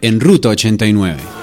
en 0.00 0.20
Ruta 0.20 0.48
89. 0.48 1.37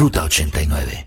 Ruta 0.00 0.22
89. 0.30 0.99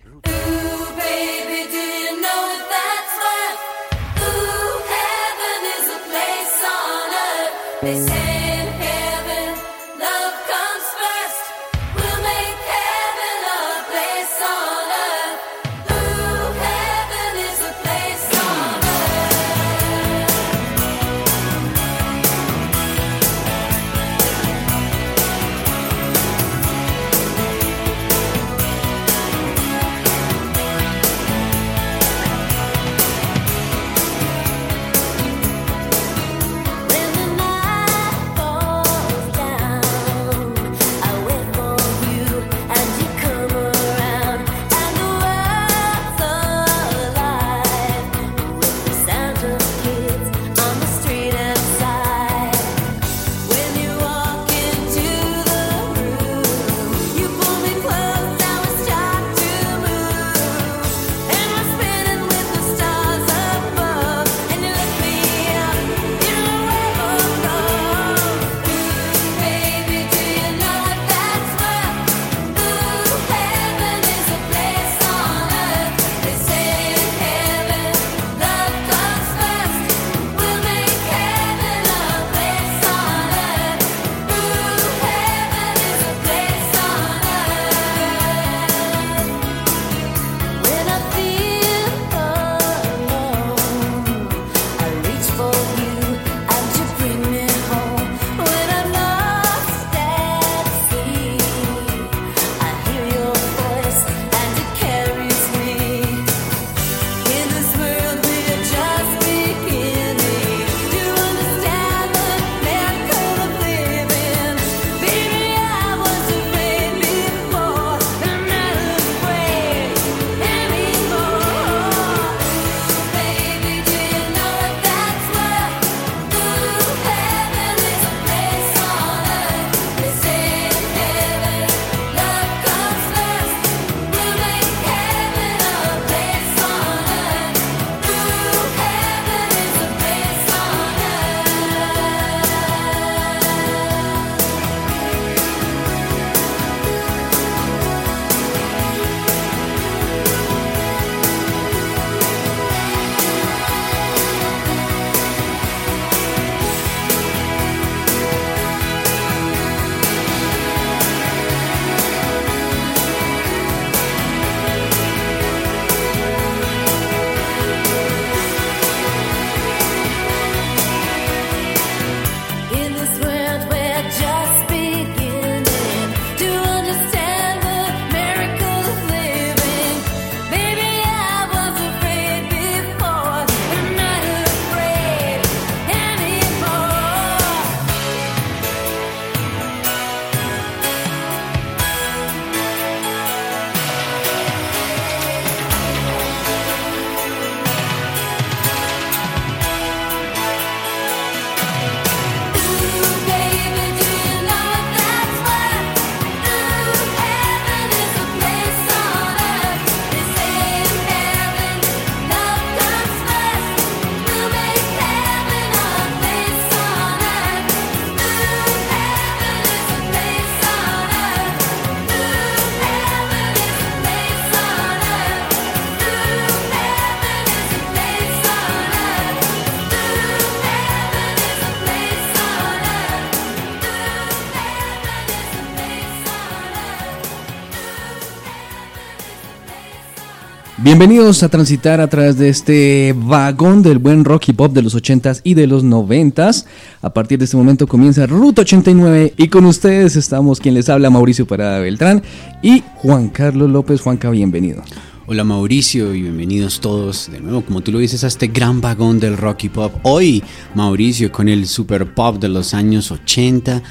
Bienvenidos 241.04 241.44
a 241.44 241.50
transitar 241.50 242.00
a 242.00 242.08
través 242.08 242.38
de 242.38 242.48
este 242.48 243.14
vagón 243.14 243.84
del 243.84 243.98
buen 244.00 244.24
rock 244.24 244.48
y 244.48 244.54
pop 244.54 244.72
de 244.72 244.82
los 244.82 244.96
80s 244.96 245.42
y 245.44 245.54
de 245.54 245.68
los 245.68 245.84
90s. 245.84 246.64
A 247.02 247.14
partir 247.14 247.38
de 247.38 247.44
este 247.44 247.58
momento 247.58 247.88
comienza 247.88 248.26
Ruta 248.26 248.62
89 248.62 249.34
y 249.36 249.50
con 249.50 249.66
ustedes 249.66 250.16
estamos 250.16 250.62
quien 250.62 250.76
les 250.76 250.88
habla 250.88 251.10
Mauricio 251.10 251.46
Parada 251.46 251.80
Beltrán 251.80 252.24
y 252.62 252.84
Juan 252.96 253.28
Carlos 253.28 253.70
López. 253.70 254.00
Juanca, 254.00 254.30
bienvenido. 254.30 254.82
Hola 255.26 255.44
Mauricio 255.44 256.16
y 256.16 256.22
bienvenidos 256.22 256.80
todos 256.80 257.30
de 257.30 257.42
nuevo, 257.42 257.66
como 257.66 257.82
tú 257.82 257.92
lo 257.92 258.00
dices, 258.00 258.24
a 258.24 258.28
este 258.28 258.48
gran 258.48 258.80
vagón 258.80 259.20
del 259.20 259.36
rock 259.36 259.66
y 259.66 259.70
pop. 259.70 259.94
Hoy, 260.04 260.42
Mauricio, 260.74 261.34
con 261.34 261.50
el 261.50 261.68
super 261.68 262.14
pop 262.14 262.40
de 262.40 262.48
los 262.48 262.74
años 262.74 263.12
80. 263.12 263.84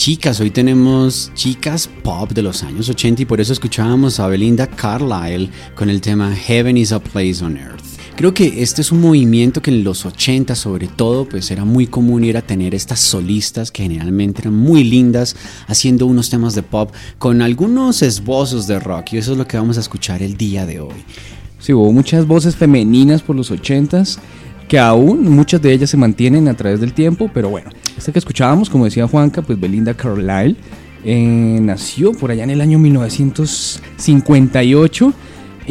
Chicas, 0.00 0.40
hoy 0.40 0.50
tenemos 0.50 1.30
chicas 1.34 1.86
pop 2.02 2.30
de 2.32 2.40
los 2.40 2.62
años 2.62 2.88
80 2.88 3.20
y 3.20 3.24
por 3.26 3.38
eso 3.38 3.52
escuchábamos 3.52 4.18
a 4.18 4.28
Belinda 4.28 4.66
Carlisle 4.66 5.50
con 5.74 5.90
el 5.90 6.00
tema 6.00 6.34
Heaven 6.34 6.78
is 6.78 6.90
a 6.92 7.00
Place 7.00 7.44
on 7.44 7.58
Earth. 7.58 7.84
Creo 8.16 8.32
que 8.32 8.62
este 8.62 8.80
es 8.80 8.92
un 8.92 9.02
movimiento 9.02 9.60
que 9.60 9.70
en 9.70 9.84
los 9.84 10.06
80 10.06 10.54
sobre 10.54 10.86
todo 10.88 11.28
pues 11.28 11.50
era 11.50 11.66
muy 11.66 11.86
común 11.86 12.24
y 12.24 12.30
era 12.30 12.40
tener 12.40 12.74
estas 12.74 13.00
solistas 13.00 13.70
que 13.70 13.82
generalmente 13.82 14.40
eran 14.40 14.56
muy 14.56 14.84
lindas 14.84 15.36
haciendo 15.66 16.06
unos 16.06 16.30
temas 16.30 16.54
de 16.54 16.62
pop 16.62 16.94
con 17.18 17.42
algunos 17.42 18.00
esbozos 18.00 18.66
de 18.66 18.80
rock 18.80 19.12
y 19.12 19.18
eso 19.18 19.32
es 19.32 19.36
lo 19.36 19.46
que 19.46 19.58
vamos 19.58 19.76
a 19.76 19.80
escuchar 19.80 20.22
el 20.22 20.38
día 20.38 20.64
de 20.64 20.80
hoy. 20.80 21.04
Sí, 21.58 21.74
hubo 21.74 21.92
muchas 21.92 22.26
voces 22.26 22.56
femeninas 22.56 23.20
por 23.20 23.36
los 23.36 23.52
80s 23.52 24.16
que 24.70 24.78
aún 24.78 25.28
muchas 25.28 25.60
de 25.60 25.70
ellas 25.72 25.90
se 25.90 25.96
mantienen 25.96 26.46
a 26.46 26.54
través 26.54 26.80
del 26.80 26.92
tiempo, 26.92 27.28
pero 27.34 27.50
bueno, 27.50 27.70
esta 27.98 28.12
que 28.12 28.20
escuchábamos, 28.20 28.70
como 28.70 28.84
decía 28.84 29.08
Juanca, 29.08 29.42
pues 29.42 29.58
Belinda 29.58 29.94
Carlisle 29.94 30.54
eh, 31.02 31.58
nació 31.60 32.12
por 32.12 32.30
allá 32.30 32.44
en 32.44 32.50
el 32.50 32.60
año 32.60 32.78
1958 32.78 35.12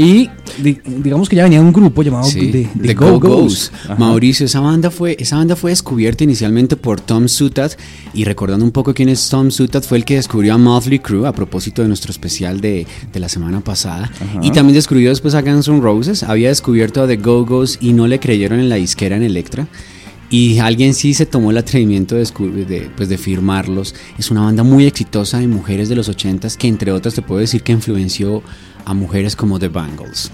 y 0.01 0.30
di- 0.63 0.78
digamos 0.86 1.28
que 1.28 1.36
ya 1.36 1.44
venía 1.44 1.60
un 1.60 1.74
grupo 1.74 2.01
llamado 2.04 2.24
Sí, 2.24 2.40
The, 2.51 2.69
The 2.81 2.88
The 2.88 2.94
Go-Go's. 2.94 3.72
Mauricio, 3.98 4.46
esa 4.46 4.62
banda, 4.62 4.90
fue, 4.92 5.18
esa 5.19 5.36
banda 5.36 5.57
fue 5.57 5.72
descubierta 5.72 6.24
inicialmente 6.24 6.78
por 6.78 7.01
Tom 7.01 7.28
Sutat 7.28 7.74
y 8.13 8.24
recordando 8.24 8.63
un 8.63 8.72
poco 8.72 8.94
quién 8.94 9.10
es 9.10 9.28
Tom 9.28 9.51
Sutat, 9.51 9.84
fue 9.84 9.98
el 9.98 10.06
que 10.06 10.16
descubrió 10.16 10.54
a 10.54 10.57
Motley 10.57 11.00
Crue 11.00 11.28
a 11.28 11.34
propósito 11.34 11.81
de 11.81 11.90
nuestro 11.90 12.12
especial 12.12 12.62
de, 12.62 12.88
de 13.12 13.19
la 13.19 13.28
semana 13.28 13.60
pasada 13.60 14.10
y 14.42 14.51
también 14.51 14.75
descubrió 14.75 15.10
después 15.10 15.34
a 15.36 15.42
Guns 15.42 15.68
N' 15.68 15.81
Roses, 15.81 16.24
había 16.24 16.48
descubierto 16.48 17.02
a 17.04 17.07
The 17.07 17.18
Go-Go's 17.18 17.78
y 17.81 17.92
no 17.92 18.07
le 18.07 18.19
creyeron 18.22 18.60
en 18.62 18.69
la 18.69 18.75
disquera 18.75 19.18
en 19.18 19.24
Electra. 19.24 19.68
Y 20.31 20.60
alguien 20.60 20.94
sí 20.94 21.16
se 21.16 21.25
tomó 21.25 21.50
el 21.50 21.57
atrevimiento 21.57 22.13
de, 22.16 22.24
de, 22.66 22.92
pues 22.95 23.10
de 23.10 23.18
firmarlos. 23.18 23.95
Es 24.19 24.30
una 24.30 24.42
banda 24.42 24.62
muy 24.62 24.86
exitosa 24.86 25.40
de 25.40 25.48
mujeres 25.48 25.90
de 25.90 25.95
los 25.95 26.07
80s 26.07 26.56
que 26.56 26.68
entre 26.68 26.92
otras 26.92 27.16
te 27.16 27.24
puedo 27.24 27.42
decir 27.42 27.63
que 27.63 27.72
influenció 27.72 28.44
a 28.90 28.94
mujeres 28.96 29.36
como 29.36 29.60
The 29.60 29.68
Bangles. 29.68 30.32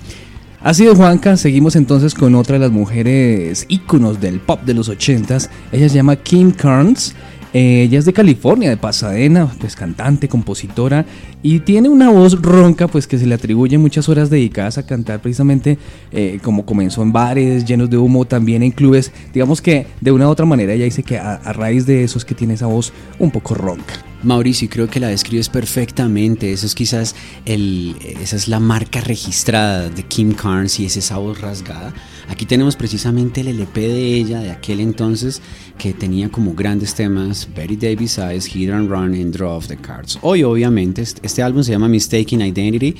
Así 0.62 0.86
de 0.86 0.96
Juanca, 0.96 1.36
seguimos 1.36 1.75
entonces 1.75 2.13
con 2.13 2.36
otra 2.36 2.54
de 2.54 2.60
las 2.60 2.72
mujeres 2.72 3.66
íconos 3.68 4.22
del 4.22 4.40
pop 4.40 4.62
de 4.63 4.74
los 4.74 4.90
80s. 4.90 5.50
Ella 5.74 5.90
se 5.90 5.96
llama 5.96 6.16
Kim 6.16 6.52
Carnes. 6.52 7.13
Eh, 7.54 7.84
ella 7.84 8.00
es 8.00 8.06
de 8.06 8.13
California, 8.13 8.69
de 8.69 8.78
Pasadena, 8.78 9.50
pues 9.60 9.75
cantante, 9.75 10.28
compositora 10.28 11.06
y 11.42 11.60
tiene 11.60 11.90
una 11.90 12.10
voz 12.10 12.42
ronca, 12.42 12.88
pues 12.88 13.07
que 13.07 13.18
se 13.18 13.25
le 13.25 13.36
atribuye 13.36 13.78
muchas 13.78 14.10
horas 14.10 14.30
dedicadas 14.30 14.78
a 14.78 14.86
cantar 14.86 15.22
precisamente 15.22 15.78
eh, 16.12 16.40
como 16.42 16.66
comenzó 16.66 17.02
en 17.02 17.13
bares 17.13 17.66
llenos 17.66 17.90
de 17.90 17.98
humo, 17.98 18.25
también 18.25 18.63
en 18.63 18.72
clubes. 18.72 19.12
Digamos 19.34 19.62
que 19.62 19.88
de 20.00 20.12
una 20.12 20.28
u 20.28 20.31
otra 20.31 20.46
manera 20.46 20.74
ella 20.74 20.86
dice 20.86 21.04
que 21.04 21.18
a, 21.18 21.36
a 21.36 21.54
raíz 21.54 21.86
de 21.86 22.04
eso 22.06 22.18
es 22.18 22.25
que 22.25 22.36
tiene 22.36 22.56
esa 22.56 22.68
voz 22.68 22.94
un 23.19 23.31
poco 23.31 23.54
ronca. 23.54 24.14
Mauricio, 24.23 24.67
creo 24.69 24.88
que 24.88 25.00
la 25.00 25.07
describes 25.07 25.50
perfectamente. 25.50 26.51
Eso 26.51 26.65
es 26.65 26.75
quizás 26.75 27.15
el, 27.45 27.95
esa 28.01 28.35
es 28.35 28.47
la 28.47 28.59
marca 28.59 29.01
registrada 29.01 29.89
de 29.89 30.03
Kim 30.03 30.33
Carnes 30.33 30.79
y 30.79 30.85
es 30.85 30.97
esa 30.97 31.17
voz 31.17 31.41
rasgada. 31.41 31.94
Aquí 32.27 32.45
tenemos 32.45 32.75
precisamente 32.75 33.41
el 33.41 33.50
LP 33.50 33.81
de 33.81 34.15
ella 34.15 34.39
de 34.39 34.51
aquel 34.51 34.79
entonces 34.79 35.41
que 35.77 35.94
tenía 35.94 36.29
como 36.29 36.56
grandes 36.56 36.95
temas 36.95 37.47
Betty 37.56 37.75
Davis 37.75 38.17
Eyes, 38.17 38.47
Hit 38.47 38.71
and 38.71 38.89
Run 38.89 39.13
and 39.13 39.35
Draw 39.35 39.57
of 39.57 39.67
the 39.67 39.77
Cards. 39.77 40.18
Hoy 40.21 40.44
obviamente 40.44 41.01
este, 41.01 41.25
este 41.25 41.44
álbum 41.44 41.63
se 41.63 41.71
llama 41.71 41.88
Mistaken 41.88 42.41
Identity 42.41 42.95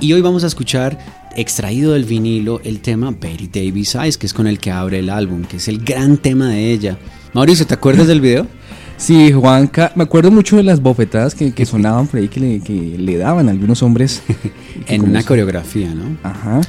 y 0.00 0.12
hoy 0.12 0.22
vamos 0.22 0.44
a 0.44 0.46
escuchar 0.46 0.98
extraído 1.36 1.92
del 1.92 2.04
vinilo 2.04 2.60
el 2.64 2.80
tema 2.80 3.10
Betty 3.10 3.48
Davis 3.48 3.94
Eyes, 3.94 4.16
que 4.16 4.26
es 4.26 4.34
con 4.34 4.46
el 4.46 4.58
que 4.58 4.70
abre 4.70 5.00
el 5.00 5.10
álbum, 5.10 5.44
que 5.44 5.58
es 5.58 5.68
el 5.68 5.84
gran 5.84 6.16
tema 6.16 6.48
de 6.48 6.72
ella. 6.72 6.98
Mauricio, 7.32 7.66
¿te 7.66 7.74
acuerdas 7.74 8.06
del 8.06 8.20
video? 8.20 8.59
Sí, 9.00 9.32
Juanca, 9.32 9.92
me 9.96 10.02
acuerdo 10.04 10.30
mucho 10.30 10.58
de 10.58 10.62
las 10.62 10.82
bofetadas 10.82 11.34
que, 11.34 11.52
que 11.54 11.64
sonaban 11.64 12.06
por 12.06 12.20
ahí 12.20 12.28
que 12.28 12.38
le, 12.38 12.60
que 12.60 12.96
le 12.98 13.16
daban 13.16 13.48
algunos 13.48 13.82
hombres. 13.82 14.22
En 14.86 15.02
una 15.02 15.22
coreografía, 15.22 15.94
¿no? 15.94 16.16
Ajá. 16.22 16.60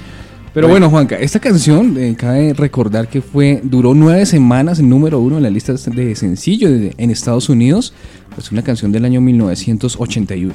Pero 0.53 0.67
bueno, 0.67 0.89
Juanca, 0.89 1.15
esta 1.17 1.39
canción, 1.39 1.97
eh, 1.97 2.15
cabe 2.17 2.53
recordar 2.53 3.07
que 3.07 3.21
fue 3.21 3.61
duró 3.63 3.93
nueve 3.93 4.25
semanas 4.25 4.79
en 4.79 4.89
número 4.89 5.19
uno 5.19 5.37
en 5.37 5.43
la 5.43 5.49
lista 5.49 5.73
de 5.73 6.15
sencillo 6.15 6.69
de- 6.69 6.93
en 6.97 7.09
Estados 7.09 7.49
Unidos. 7.49 7.93
Es 8.37 8.51
una 8.51 8.61
canción 8.61 8.91
del 8.91 9.05
año 9.05 9.21
1981. 9.21 10.53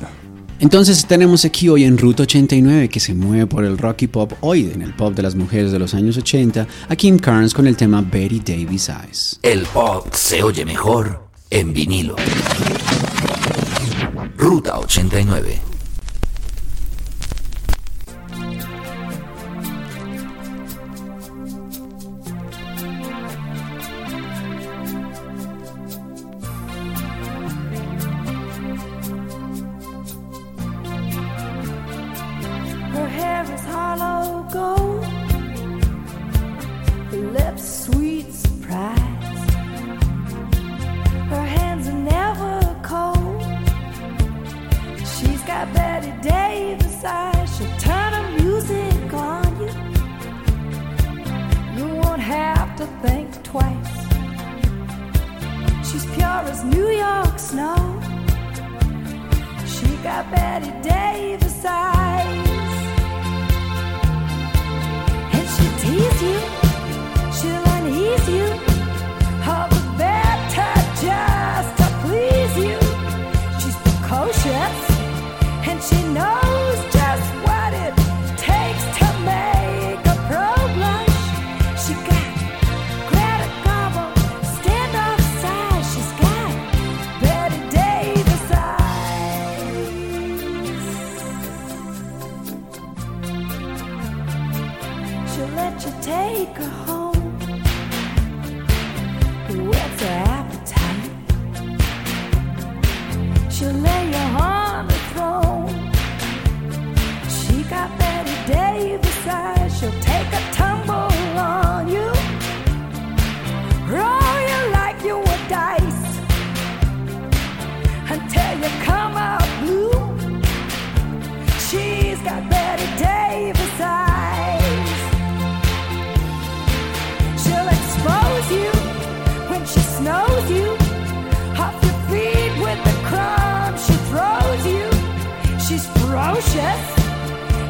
Entonces 0.61 1.05
tenemos 1.07 1.45
aquí 1.45 1.69
hoy 1.69 1.85
en 1.85 1.99
Ruta 1.99 2.23
89 2.23 2.89
que 2.89 3.01
se 3.01 3.15
mueve 3.15 3.47
por 3.47 3.65
el 3.65 3.77
rock 3.79 4.03
y 4.03 4.07
pop, 4.07 4.33
hoy 4.41 4.71
en 4.75 4.81
el 4.83 4.95
pop 4.95 5.15
de 5.15 5.23
las 5.23 5.35
mujeres 5.35 5.73
de 5.73 5.79
los 5.79 5.93
años 5.95 6.17
80, 6.17 6.67
a 6.89 6.97
Kim 6.97 7.19
Carnes 7.19 7.53
con 7.53 7.67
el 7.67 7.77
tema 7.77 8.01
Betty 8.01 8.41
Davis 8.41 8.89
Eyes. 8.89 9.39
El 9.43 9.63
pop 9.65 10.07
se 10.13 10.43
oye 10.43 10.65
mejor 10.65 11.26
en 11.51 11.73
vinilo. 11.73 12.17
Ruta 14.37 14.79
89. 14.79 15.76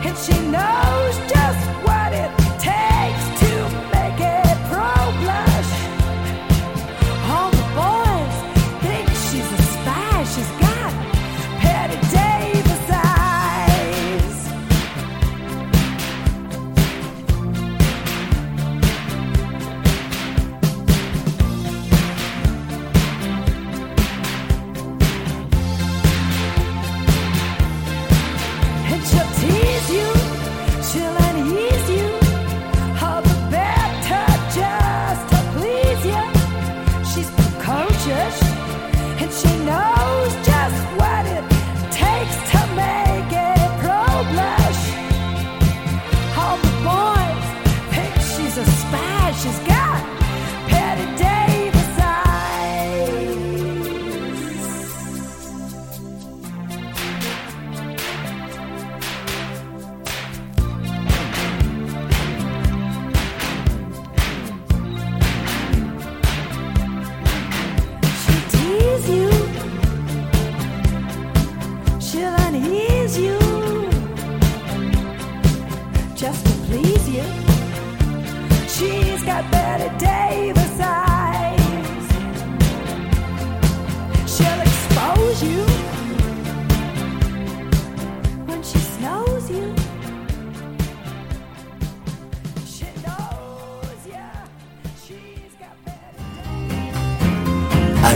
and 0.06 0.16
she 0.18 0.38
knows 0.49 1.16
just 1.30 1.66
what. 1.85 1.95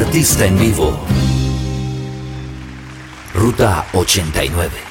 Artista 0.00 0.46
en 0.46 0.58
vivo. 0.58 0.98
Ruta 3.34 3.84
89. 3.92 4.89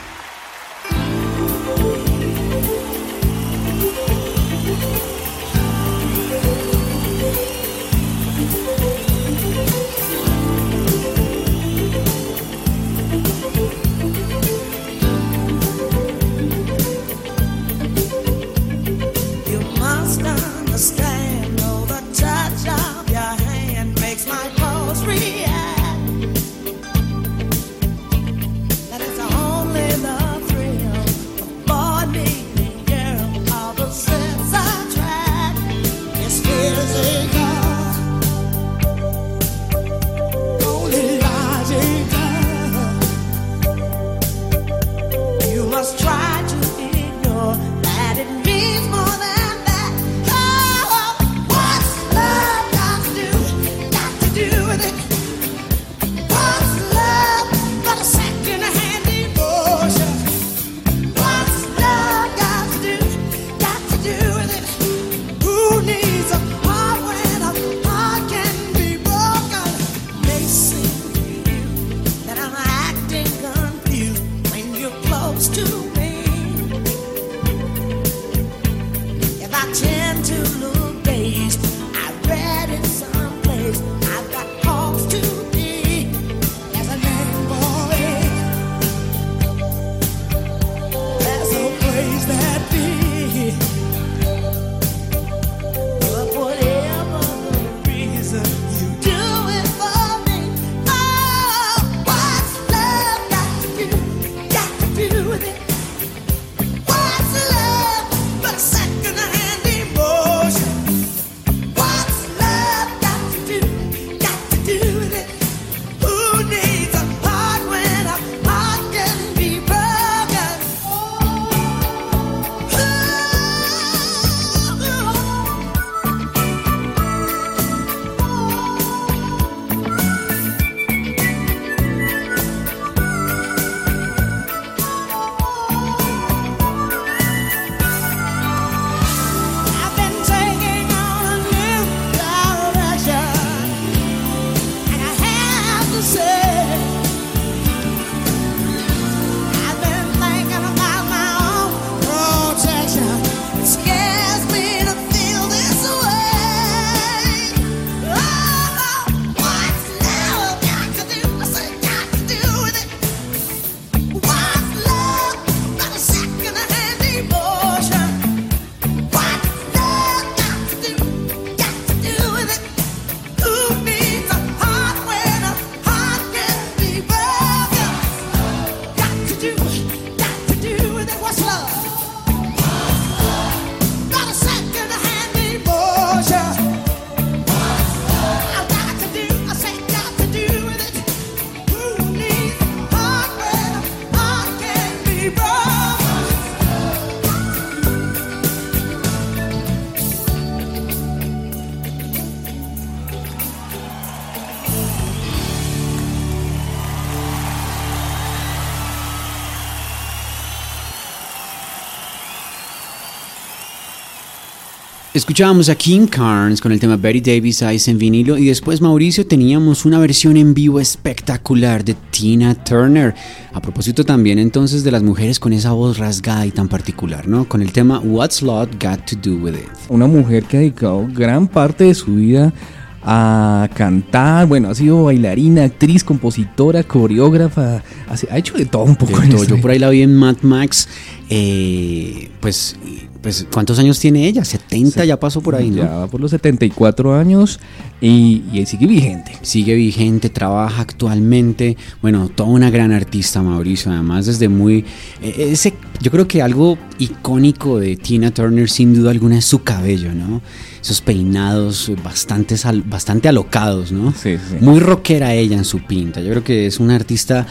Escuchábamos 215.11 215.69
a 215.69 215.75
Kim 215.75 216.05
Carnes 216.05 216.61
con 216.61 216.71
el 216.71 216.79
tema 216.79 216.95
Betty 216.95 217.19
Davis 217.19 217.63
Eyes 217.63 217.87
en 217.87 217.97
vinilo 217.97 218.37
y 218.37 218.45
después 218.45 218.79
Mauricio 218.79 219.25
teníamos 219.25 219.85
una 219.85 219.97
versión 219.97 220.37
en 220.37 220.53
vivo 220.53 220.79
espectacular 220.79 221.83
de 221.83 221.95
Tina 222.11 222.53
Turner. 222.53 223.15
A 223.51 223.59
propósito 223.59 224.05
también 224.05 224.37
entonces 224.37 224.83
de 224.83 224.91
las 224.91 225.01
mujeres 225.01 225.39
con 225.39 225.51
esa 225.51 225.71
voz 225.71 225.97
rasgada 225.97 226.45
y 226.45 226.51
tan 226.51 226.67
particular, 226.67 227.27
¿no? 227.27 227.49
Con 227.49 227.63
el 227.63 227.71
tema 227.71 227.99
What's 227.99 228.43
Love 228.43 228.69
Got 228.79 229.05
to 229.05 229.15
Do 229.15 229.37
With 229.37 229.55
It. 229.55 229.69
Una 229.89 230.05
mujer 230.05 230.43
que 230.43 230.57
ha 230.57 230.59
dedicado 230.59 231.07
gran 231.11 231.47
parte 231.47 231.85
de 231.85 231.95
su 231.95 232.13
vida 232.13 232.53
a 233.01 233.67
cantar, 233.73 234.45
bueno, 234.45 234.69
ha 234.69 234.75
sido 234.75 235.05
bailarina, 235.05 235.63
actriz, 235.63 236.03
compositora, 236.03 236.83
coreógrafa, 236.83 237.81
ha 238.29 238.37
hecho 238.37 238.53
de 238.53 238.65
todo 238.67 238.83
un 238.83 238.95
poco. 238.95 239.19
De 239.19 239.27
todo. 239.27 239.41
esta 239.41 239.55
Yo 239.55 239.61
por 239.61 239.71
ahí 239.71 239.79
la 239.79 239.89
vi 239.89 240.03
en 240.03 240.15
Mad 240.15 240.37
Max. 240.43 240.87
eh, 241.31 242.29
pues, 242.41 242.77
pues, 243.21 243.45
¿cuántos 243.51 243.79
años 243.79 243.99
tiene 243.99 244.27
ella? 244.27 244.45
70 244.45 245.03
ya 245.05 245.19
pasó 245.19 245.41
por 245.41 245.55
ahí, 245.55 245.69
¿no? 245.69 245.83
Ya 245.83 245.89
va 245.89 246.07
por 246.07 246.21
los 246.21 246.31
74 246.31 247.15
años 247.15 247.59
y, 248.01 248.43
y 248.53 248.65
sigue 248.65 248.87
vigente. 248.87 249.33
sigue 249.41 249.75
vigente, 249.75 250.29
trabaja 250.29 250.81
actualmente, 250.81 251.75
bueno, 252.01 252.29
toda 252.29 252.49
una 252.49 252.69
gran 252.69 252.91
artista 252.93 253.41
Mauricio, 253.41 253.91
además 253.91 254.25
desde 254.25 254.47
muy, 254.47 254.85
eh, 255.21 255.49
ese, 255.51 255.73
yo 256.01 256.11
creo 256.11 256.27
que 256.27 256.41
algo 256.41 256.77
icónico 256.97 257.79
de 257.79 257.97
Tina 257.97 258.31
Turner 258.31 258.69
sin 258.69 258.93
duda 258.93 259.11
alguna 259.11 259.37
es 259.37 259.45
su 259.45 259.63
cabello, 259.63 260.13
¿no? 260.13 260.41
Esos 260.81 261.01
peinados 261.01 261.91
bastante, 262.01 262.55
bastante 262.85 263.27
alocados, 263.27 263.91
¿no? 263.91 264.13
Sí, 264.13 264.37
sí. 264.37 264.55
Muy 264.61 264.79
rockera 264.79 265.33
ella 265.33 265.57
en 265.57 265.65
su 265.65 265.79
pinta, 265.79 266.21
yo 266.21 266.29
creo 266.29 266.43
que 266.43 266.67
es 266.67 266.79
una 266.79 266.95
artista 266.95 267.47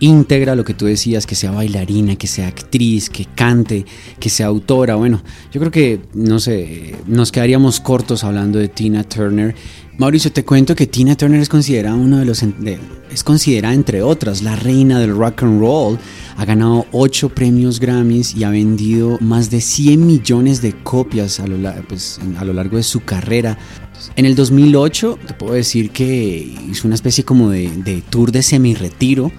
íntegra, 0.00 0.54
lo 0.54 0.64
que 0.64 0.74
tú 0.74 0.86
decías, 0.86 1.26
que 1.26 1.34
sea 1.34 1.50
bailarina, 1.50 2.16
que 2.16 2.26
sea 2.26 2.48
actriz, 2.48 3.10
que 3.10 3.24
cante, 3.24 3.84
que 4.18 4.28
sea 4.28 4.46
autora, 4.46 4.96
bueno, 5.00 5.22
yo 5.50 5.60
creo 5.60 5.72
que, 5.72 6.00
no 6.14 6.38
sé, 6.38 6.94
nos 7.06 7.32
quedaríamos 7.32 7.80
cortos 7.80 8.22
hablando 8.22 8.58
de 8.58 8.68
Tina 8.68 9.02
Turner. 9.02 9.54
Mauricio, 9.98 10.30
te 10.30 10.44
cuento 10.44 10.74
que 10.74 10.86
Tina 10.86 11.16
Turner 11.16 11.40
es 11.40 11.48
considerada 11.48 11.96
uno 11.96 12.18
de 12.18 12.24
los 12.24 12.42
es 13.10 13.24
considerada 13.24 13.74
entre 13.74 14.02
otras 14.02 14.42
la 14.42 14.56
reina 14.56 15.00
del 15.00 15.16
rock 15.16 15.42
and 15.42 15.60
roll. 15.60 15.98
Ha 16.36 16.44
ganado 16.44 16.86
8 16.92 17.30
premios 17.30 17.80
Grammys 17.80 18.34
y 18.34 18.44
ha 18.44 18.50
vendido 18.50 19.18
más 19.20 19.50
de 19.50 19.60
100 19.60 20.06
millones 20.06 20.62
de 20.62 20.72
copias 20.72 21.40
a 21.40 21.46
lo, 21.46 21.56
pues, 21.88 22.20
a 22.38 22.44
lo 22.44 22.52
largo 22.52 22.76
de 22.76 22.82
su 22.82 23.00
carrera. 23.00 23.58
En 24.16 24.24
el 24.24 24.34
2008 24.34 25.18
te 25.26 25.34
puedo 25.34 25.54
decir 25.54 25.90
que 25.90 26.56
hizo 26.70 26.86
una 26.86 26.94
especie 26.94 27.24
como 27.24 27.50
de, 27.50 27.70
de 27.70 28.02
tour 28.02 28.32
de 28.32 28.42
semi-retiro. 28.42 29.32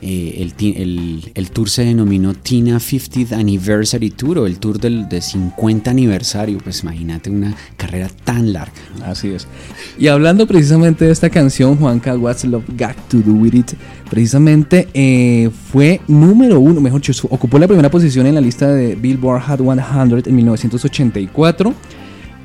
Eh, 0.00 0.36
el, 0.42 0.54
el- 0.76 1.32
el 1.34 1.50
tour 1.50 1.68
se 1.68 1.84
denominó 1.84 2.34
Tina 2.34 2.78
50th 2.78 3.32
Anniversary 3.32 4.10
Tour 4.10 4.38
o 4.38 4.46
el 4.46 4.58
tour 4.58 4.78
del 4.78 5.08
de 5.08 5.20
50 5.20 5.90
aniversario. 5.90 6.58
Pues 6.58 6.82
imagínate 6.82 7.30
una 7.30 7.54
carrera 7.76 8.08
tan 8.24 8.52
larga. 8.52 8.72
Así 9.04 9.28
es. 9.28 9.46
Y 9.98 10.06
hablando 10.08 10.46
precisamente 10.46 11.04
de 11.04 11.10
esta 11.12 11.30
canción, 11.30 11.76
Juanca, 11.76 12.16
What's 12.16 12.44
Love 12.44 12.64
Got 12.78 12.96
to 13.08 13.18
Do 13.18 13.32
With 13.32 13.54
It, 13.54 13.72
precisamente 14.08 14.88
eh, 14.94 15.50
fue 15.72 16.00
número 16.08 16.60
uno, 16.60 16.80
mejor 16.80 17.00
dicho, 17.00 17.26
ocupó 17.30 17.58
la 17.58 17.66
primera 17.66 17.90
posición 17.90 18.26
en 18.26 18.34
la 18.36 18.40
lista 18.40 18.68
de 18.72 18.94
Billboard 18.94 19.42
Hot 19.42 19.60
100 19.60 20.22
en 20.26 20.36
1984. 20.36 21.74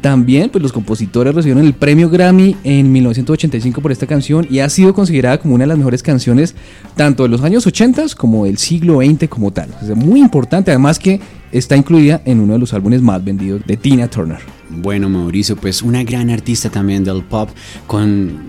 También, 0.04 0.50
pues 0.50 0.62
los 0.62 0.74
compositores 0.74 1.34
recibieron 1.34 1.66
el 1.66 1.72
premio 1.72 2.10
Grammy 2.10 2.58
en 2.66 2.92
1985 2.92 3.80
por 3.80 3.90
esta 3.90 4.06
canción 4.06 4.46
y 4.50 4.60
ha 4.60 4.68
sido 4.68 4.94
considerada 4.94 5.38
como 5.38 5.56
una 5.56 5.64
de 5.64 5.70
las 5.70 5.78
mejores 5.78 6.04
canciones 6.04 6.56
tanto 6.98 7.24
de 7.24 7.30
los 7.30 7.42
años 7.42 7.66
80 7.66 8.08
como 8.18 8.44
del 8.44 8.58
siglo 8.58 8.98
XX 8.98 9.30
como 9.30 9.52
tal. 9.52 9.70
Sea, 9.82 9.96
muy 9.96 10.20
importante, 10.20 10.72
además 10.72 11.00
que 11.00 11.22
está 11.54 11.78
incluida 11.78 12.22
en 12.26 12.40
uno 12.40 12.54
de 12.54 12.60
los 12.60 12.74
álbumes 12.74 13.02
más 13.02 13.24
vendidos 13.24 13.62
de 13.66 13.78
Tina 13.78 14.10
Turner. 14.10 14.40
Bueno, 14.70 15.08
Mauricio, 15.08 15.56
pues 15.56 15.84
una 15.84 16.04
gran 16.04 16.32
artista 16.32 16.70
también 16.70 17.04
del 17.04 17.24
pop, 17.24 17.50
con 17.86 18.08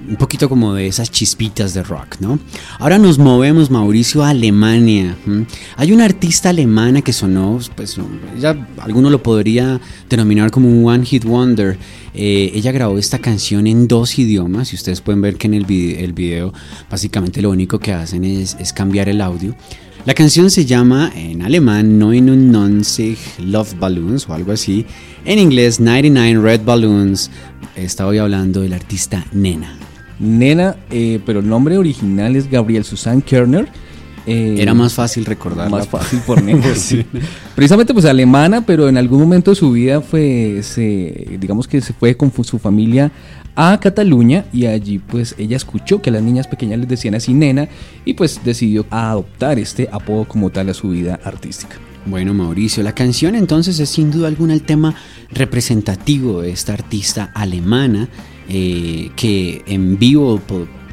un 0.08 0.16
poquito 0.18 0.48
como 0.48 0.72
de 0.72 0.86
esas 0.86 1.10
chispitas 1.10 1.74
de 1.74 1.82
rock, 1.82 2.16
¿no? 2.20 2.38
Ahora 2.78 2.98
nos 2.98 3.18
movemos, 3.18 3.70
Mauricio, 3.70 4.24
a 4.24 4.30
Alemania. 4.30 5.16
Hay 5.76 5.92
una 5.92 6.06
artista 6.06 6.48
alemana 6.48 7.02
que 7.02 7.12
sonó, 7.12 7.58
pues 7.76 7.98
ya 8.38 8.66
alguno 8.78 9.10
lo 9.10 9.22
podría 9.22 9.78
denominar 10.08 10.50
como 10.50 10.68
un 10.68 10.86
One 10.86 11.04
Hit 11.04 11.24
Wonder. 11.24 11.76
Eh, 12.14 12.52
ella 12.54 12.72
grabó 12.72 12.96
esta 12.96 13.18
canción 13.18 13.66
en 13.66 13.86
dos 13.86 14.18
idiomas 14.18 14.72
y 14.72 14.76
ustedes 14.76 15.02
pueden 15.02 15.20
ver 15.20 15.36
que 15.36 15.46
en 15.46 15.54
el 15.54 15.66
video, 16.14 16.54
básicamente 16.90 17.42
lo 17.42 17.50
único 17.50 17.78
que 17.78 17.92
hacen 17.92 18.24
es 18.24 18.72
cambiar 18.72 19.10
el 19.10 19.20
audio. 19.20 19.54
La 20.06 20.12
canción 20.12 20.50
se 20.50 20.66
llama 20.66 21.10
en 21.16 21.40
alemán 21.40 21.98
99 21.98 23.16
Love 23.38 23.78
Balloons 23.78 24.28
o 24.28 24.34
algo 24.34 24.52
así. 24.52 24.84
En 25.24 25.38
inglés 25.38 25.80
99 25.80 26.42
Red 26.42 26.60
Balloons. 26.62 27.30
Estaba 27.74 28.10
hoy 28.10 28.18
hablando 28.18 28.60
del 28.60 28.74
artista 28.74 29.24
Nena. 29.32 29.78
Nena, 30.18 30.76
eh, 30.90 31.20
pero 31.24 31.40
el 31.40 31.48
nombre 31.48 31.78
original 31.78 32.36
es 32.36 32.50
Gabriel 32.50 32.84
Susan 32.84 33.22
Kerner. 33.22 33.66
Eh, 34.26 34.56
Era 34.58 34.74
más 34.74 34.94
fácil 34.94 35.24
recordarla. 35.24 35.76
más 35.76 35.88
fácil 35.94 36.20
por 36.20 36.42
Nena. 36.42 36.62
sí. 36.74 37.04
Precisamente 37.54 37.92
pues 37.92 38.04
alemana, 38.04 38.64
pero 38.64 38.88
en 38.88 38.96
algún 38.96 39.20
momento 39.20 39.50
de 39.50 39.54
su 39.56 39.72
vida 39.72 40.00
fue, 40.00 40.60
se, 40.62 41.38
digamos 41.40 41.68
que 41.68 41.80
se 41.80 41.92
fue 41.92 42.16
con 42.16 42.32
su 42.44 42.58
familia 42.58 43.12
a 43.56 43.78
Cataluña 43.78 44.46
y 44.52 44.66
allí 44.66 44.98
pues 44.98 45.34
ella 45.38 45.56
escuchó 45.56 46.02
que 46.02 46.10
a 46.10 46.12
las 46.12 46.22
niñas 46.22 46.48
pequeñas 46.48 46.80
les 46.80 46.88
decían 46.88 47.14
así 47.14 47.34
nena 47.34 47.68
y 48.04 48.14
pues 48.14 48.40
decidió 48.44 48.84
adoptar 48.90 49.58
este 49.58 49.88
apodo 49.92 50.24
como 50.24 50.50
tal 50.50 50.70
a 50.70 50.74
su 50.74 50.90
vida 50.90 51.20
artística. 51.24 51.76
Bueno, 52.06 52.34
Mauricio, 52.34 52.82
la 52.82 52.94
canción 52.94 53.34
entonces 53.34 53.78
es 53.80 53.88
sin 53.88 54.10
duda 54.10 54.28
alguna 54.28 54.52
el 54.52 54.62
tema 54.62 54.94
representativo 55.30 56.42
de 56.42 56.50
esta 56.50 56.74
artista 56.74 57.30
alemana 57.34 58.08
eh, 58.48 59.10
que 59.16 59.62
en 59.66 59.98
vivo 59.98 60.40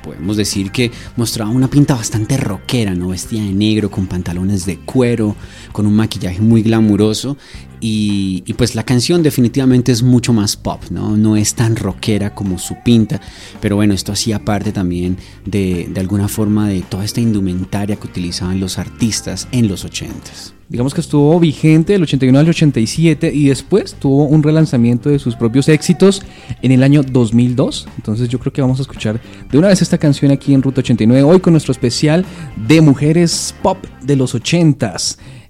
podemos 0.02 0.38
decir 0.38 0.72
que 0.72 0.92
mostraba 1.16 1.52
una 1.52 1.70
pinta 1.70 1.96
bastante 1.96 2.38
rockera, 2.38 2.94
¿no? 2.96 3.10
Vestida 3.10 3.44
de 3.44 3.54
negro, 3.54 3.90
con 3.92 4.08
pantalones 4.08 4.66
de 4.66 4.78
cuero, 4.80 5.36
con 5.72 5.86
un 5.86 5.94
maquillaje 5.94 6.42
muy 6.42 6.62
glamuroso. 6.62 7.38
Y, 7.84 8.54
pues 8.58 8.76
la 8.76 8.84
canción 8.84 9.24
definitivamente 9.24 9.92
es 9.92 10.04
mucho 10.04 10.34
más 10.34 10.56
pop, 10.56 10.84
¿no? 10.92 11.18
No 11.18 11.36
es 11.36 11.56
tan 11.56 11.76
rockera 11.76 12.36
como 12.36 12.60
su 12.60 12.76
pinta. 12.84 13.20
Pero 13.60 13.76
bueno, 13.76 13.96
esto 13.96 14.12
hacía 14.12 14.46
parte 14.46 14.72
también 14.72 15.18
de, 15.46 15.90
de 15.92 16.00
alguna 16.00 16.28
forma 16.28 16.70
de 16.70 16.82
toda 16.82 17.04
esta 17.04 17.22
indumentaria 17.22 17.96
que 17.96 18.08
utilizaban 18.08 18.60
los 18.60 18.78
artistas 18.78 19.48
en 19.52 19.68
los 19.68 19.84
80s. 19.84 20.54
Digamos 20.72 20.94
que 20.94 21.02
estuvo 21.02 21.38
vigente 21.38 21.92
del 21.92 22.04
81 22.04 22.40
al 22.40 22.48
87 22.48 23.30
y 23.34 23.50
después 23.50 23.94
tuvo 23.96 24.24
un 24.24 24.42
relanzamiento 24.42 25.10
de 25.10 25.20
sus 25.20 25.36
propios 25.36 25.68
éxitos 25.68 26.22
en 26.62 26.72
el 26.72 26.82
año 26.82 27.04
2002. 27.04 27.90
Entonces 27.98 28.30
yo 28.30 28.40
creo 28.40 28.54
que 28.54 28.62
vamos 28.62 28.80
a 28.80 28.84
escuchar 28.84 29.20
de 29.52 29.58
una 29.58 29.68
vez 29.68 29.82
esta 29.82 29.98
canción 29.98 30.32
aquí 30.32 30.54
en 30.54 30.62
Ruta 30.62 30.80
89 30.80 31.24
hoy 31.24 31.40
con 31.42 31.52
nuestro 31.52 31.74
especial 31.74 32.26
de 32.56 32.80
mujeres 32.80 33.54
pop 33.62 33.84
de 34.02 34.16
los 34.16 34.34
80s. 34.34 35.18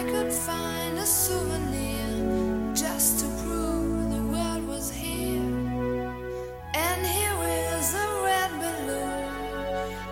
I 0.00 0.02
could 0.04 0.32
find 0.32 0.98
a 0.98 1.04
souvenir 1.04 2.72
just 2.74 3.20
to 3.20 3.26
prove 3.42 4.10
the 4.10 4.22
world 4.32 4.66
was 4.66 4.90
here. 4.90 5.42
And 6.72 7.06
here 7.06 7.36
is 7.76 7.94
a 7.94 8.08
red 8.24 8.50
balloon. 8.62 9.28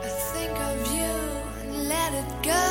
I 0.02 0.10
think 0.32 0.54
of 0.70 0.76
you 0.94 1.14
and 1.62 1.88
let 1.88 2.12
it 2.22 2.30
go. 2.42 2.64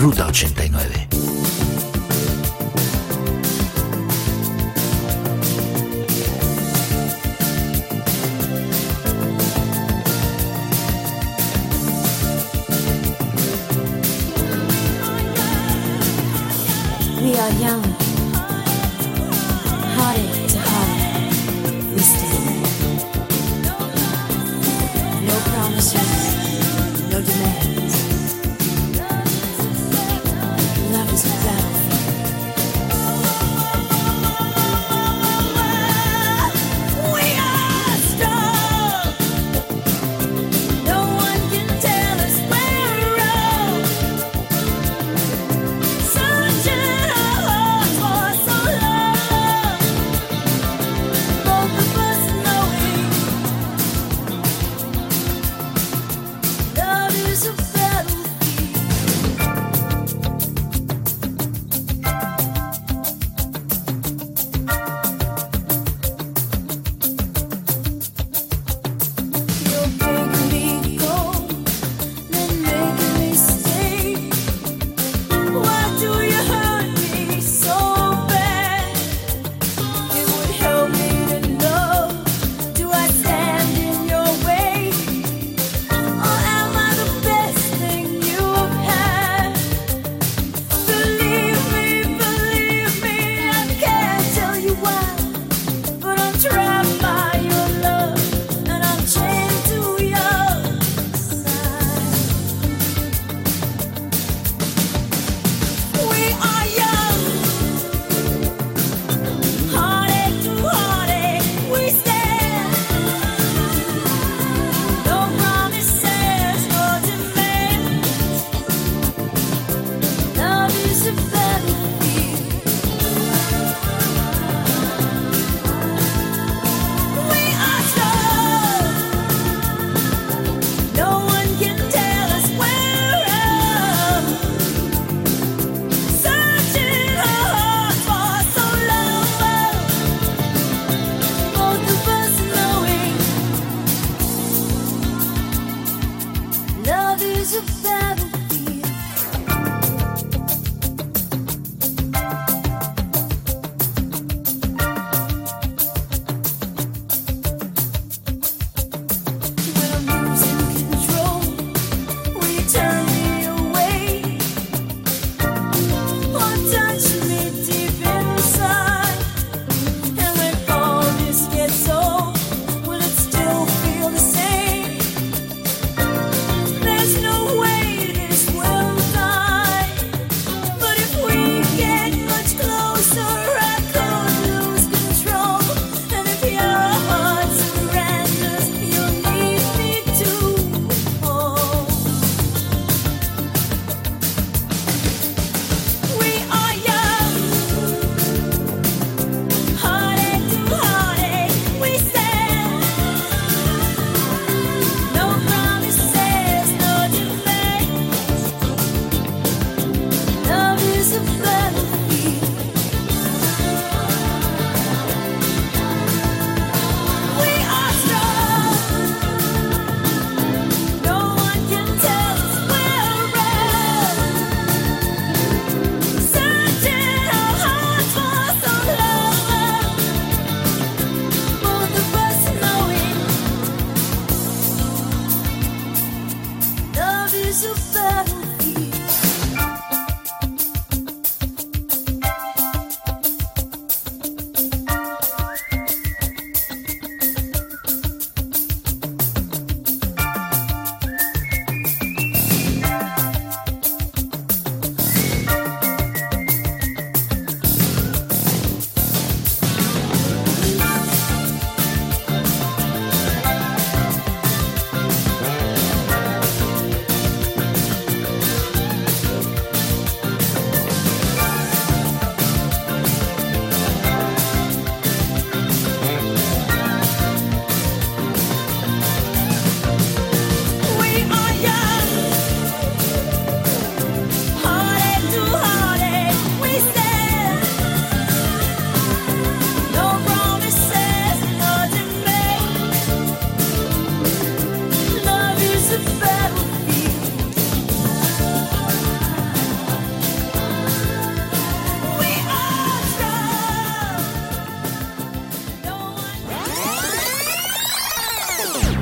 Ruta 0.00 0.28
89. 0.28 1.11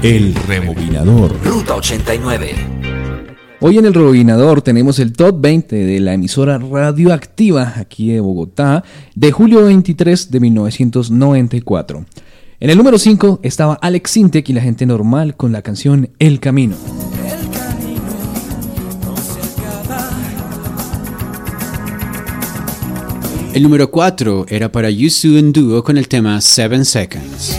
El 0.02 0.34
rebobinador. 0.34 1.36
Ruta 1.44 1.74
89. 1.74 2.54
Hoy 3.60 3.76
en 3.76 3.84
el 3.84 3.92
Rebobinador 3.92 4.62
tenemos 4.62 4.98
el 4.98 5.12
top 5.12 5.38
20 5.42 5.76
de 5.76 6.00
la 6.00 6.14
emisora 6.14 6.56
radioactiva 6.56 7.74
aquí 7.76 8.10
de 8.10 8.20
Bogotá 8.20 8.82
de 9.14 9.30
julio 9.30 9.66
23 9.66 10.30
de 10.30 10.40
1994. 10.40 12.06
En 12.60 12.70
el 12.70 12.78
número 12.78 12.98
5 12.98 13.40
estaba 13.42 13.74
Alex 13.74 14.12
Sintek 14.12 14.48
y 14.48 14.54
la 14.54 14.62
gente 14.62 14.86
normal 14.86 15.36
con 15.36 15.52
la 15.52 15.60
canción 15.60 16.08
El 16.18 16.40
Camino. 16.40 16.76
El 23.52 23.62
número 23.62 23.90
4 23.90 24.46
era 24.48 24.72
para 24.72 24.88
Yusu 24.88 25.36
en 25.36 25.52
dúo 25.52 25.84
con 25.84 25.98
el 25.98 26.08
tema 26.08 26.40
Seven 26.40 26.86
Seconds. 26.86 27.58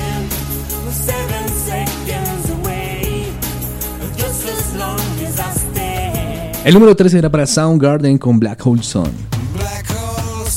El 6.64 6.76
número 6.76 6.96
3 6.96 7.16
era 7.16 7.32
para 7.32 7.48
Soundgarden 7.48 8.20
con 8.20 8.40
Black 8.40 8.64
Hole 8.68 8.84
Sun. 8.84 9.10
Black 9.56 9.90
hole 9.90 10.50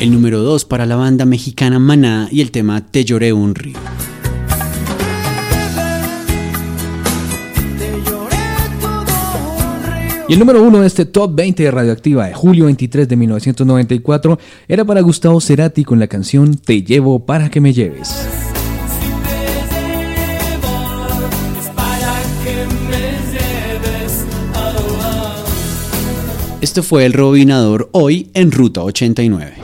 El 0.00 0.12
número 0.12 0.40
2 0.42 0.64
para 0.64 0.84
la 0.84 0.96
banda 0.96 1.24
mexicana 1.24 1.78
Maná 1.78 2.28
y 2.32 2.40
el 2.40 2.50
tema 2.50 2.84
Te 2.84 3.04
lloré 3.04 3.32
un 3.32 3.54
río. 3.54 3.78
Y 10.28 10.32
el 10.32 10.40
número 10.40 10.62
1 10.64 10.80
de 10.80 10.86
este 10.88 11.04
top 11.04 11.36
20 11.36 11.62
de 11.62 11.70
Radioactiva 11.70 12.26
de 12.26 12.34
julio 12.34 12.64
23 12.64 13.08
de 13.08 13.16
1994 13.16 14.38
era 14.66 14.84
para 14.84 15.02
Gustavo 15.02 15.40
Cerati 15.40 15.84
con 15.84 16.00
la 16.00 16.08
canción 16.08 16.56
Te 16.56 16.82
llevo 16.82 17.24
para 17.24 17.48
que 17.48 17.60
me 17.60 17.72
lleves. 17.72 18.37
Esto 26.68 26.82
fue 26.82 27.06
el 27.06 27.14
Robinador 27.14 27.88
hoy 27.92 28.30
en 28.34 28.52
Ruta 28.52 28.82
89. 28.82 29.54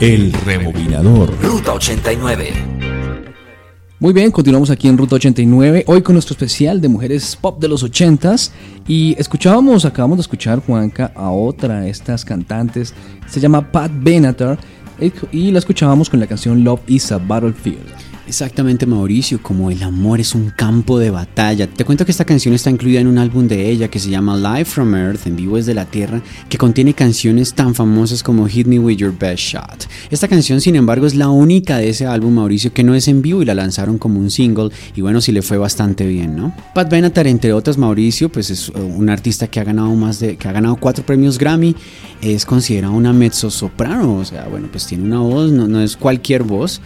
El 0.00 0.32
rebobinador. 0.32 1.32
Ruta 1.40 1.74
89. 1.74 2.52
Muy 4.00 4.12
bien, 4.12 4.32
continuamos 4.32 4.70
aquí 4.70 4.88
en 4.88 4.98
Ruta 4.98 5.14
89, 5.14 5.84
hoy 5.86 6.02
con 6.02 6.14
nuestro 6.14 6.32
especial 6.32 6.80
de 6.80 6.88
mujeres 6.88 7.38
pop 7.40 7.60
de 7.60 7.68
los 7.68 7.84
80s. 7.84 8.50
Y 8.88 9.14
escuchábamos, 9.20 9.84
acabamos 9.84 10.18
de 10.18 10.22
escuchar, 10.22 10.58
Juanca, 10.66 11.12
a 11.14 11.30
otra 11.30 11.82
de 11.82 11.90
estas 11.90 12.24
cantantes, 12.24 12.92
se 13.28 13.38
llama 13.38 13.70
Pat 13.70 13.92
Benatar, 13.94 14.58
y 15.30 15.52
la 15.52 15.60
escuchábamos 15.60 16.10
con 16.10 16.18
la 16.18 16.26
canción 16.26 16.64
Love 16.64 16.80
is 16.88 17.12
a 17.12 17.18
Battlefield. 17.18 17.99
Exactamente 18.30 18.86
Mauricio, 18.86 19.42
como 19.42 19.72
el 19.72 19.82
amor 19.82 20.20
es 20.20 20.36
un 20.36 20.50
campo 20.50 21.00
de 21.00 21.10
batalla. 21.10 21.66
Te 21.66 21.84
cuento 21.84 22.04
que 22.04 22.12
esta 22.12 22.24
canción 22.24 22.54
está 22.54 22.70
incluida 22.70 23.00
en 23.00 23.08
un 23.08 23.18
álbum 23.18 23.48
de 23.48 23.68
ella 23.68 23.88
que 23.88 23.98
se 23.98 24.08
llama 24.08 24.36
Live 24.36 24.66
from 24.66 24.94
Earth, 24.94 25.26
en 25.26 25.34
vivo 25.34 25.56
desde 25.56 25.74
la 25.74 25.86
Tierra, 25.86 26.22
que 26.48 26.56
contiene 26.56 26.94
canciones 26.94 27.54
tan 27.54 27.74
famosas 27.74 28.22
como 28.22 28.46
Hit 28.46 28.68
Me 28.68 28.78
With 28.78 28.98
Your 28.98 29.12
Best 29.18 29.42
Shot. 29.42 29.88
Esta 30.12 30.28
canción, 30.28 30.60
sin 30.60 30.76
embargo, 30.76 31.08
es 31.08 31.16
la 31.16 31.28
única 31.28 31.78
de 31.78 31.88
ese 31.88 32.06
álbum, 32.06 32.34
Mauricio, 32.34 32.72
que 32.72 32.84
no 32.84 32.94
es 32.94 33.08
en 33.08 33.20
vivo 33.20 33.42
y 33.42 33.46
la 33.46 33.54
lanzaron 33.56 33.98
como 33.98 34.20
un 34.20 34.30
single, 34.30 34.70
y 34.94 35.00
bueno, 35.00 35.20
sí 35.20 35.32
le 35.32 35.42
fue 35.42 35.58
bastante 35.58 36.06
bien, 36.06 36.36
¿no? 36.36 36.54
Pat 36.72 36.88
Benatar, 36.88 37.26
entre 37.26 37.52
otras, 37.52 37.78
Mauricio, 37.78 38.30
pues 38.30 38.50
es 38.50 38.68
uh, 38.68 38.78
un 38.78 39.10
artista 39.10 39.48
que 39.48 39.58
ha 39.58 39.64
ganado 39.64 39.92
más 39.96 40.20
de, 40.20 40.36
que 40.36 40.46
ha 40.46 40.52
ganado 40.52 40.76
cuatro 40.76 41.04
premios 41.04 41.36
Grammy, 41.36 41.74
es 42.22 42.46
considerado 42.46 42.94
una 42.94 43.12
mezzo 43.12 43.50
soprano, 43.50 44.18
o 44.18 44.24
sea, 44.24 44.46
bueno, 44.46 44.68
pues 44.70 44.86
tiene 44.86 45.02
una 45.02 45.18
voz, 45.18 45.50
no 45.50 45.80
es 45.80 45.96
cualquier 45.96 46.44
voz, 46.44 46.80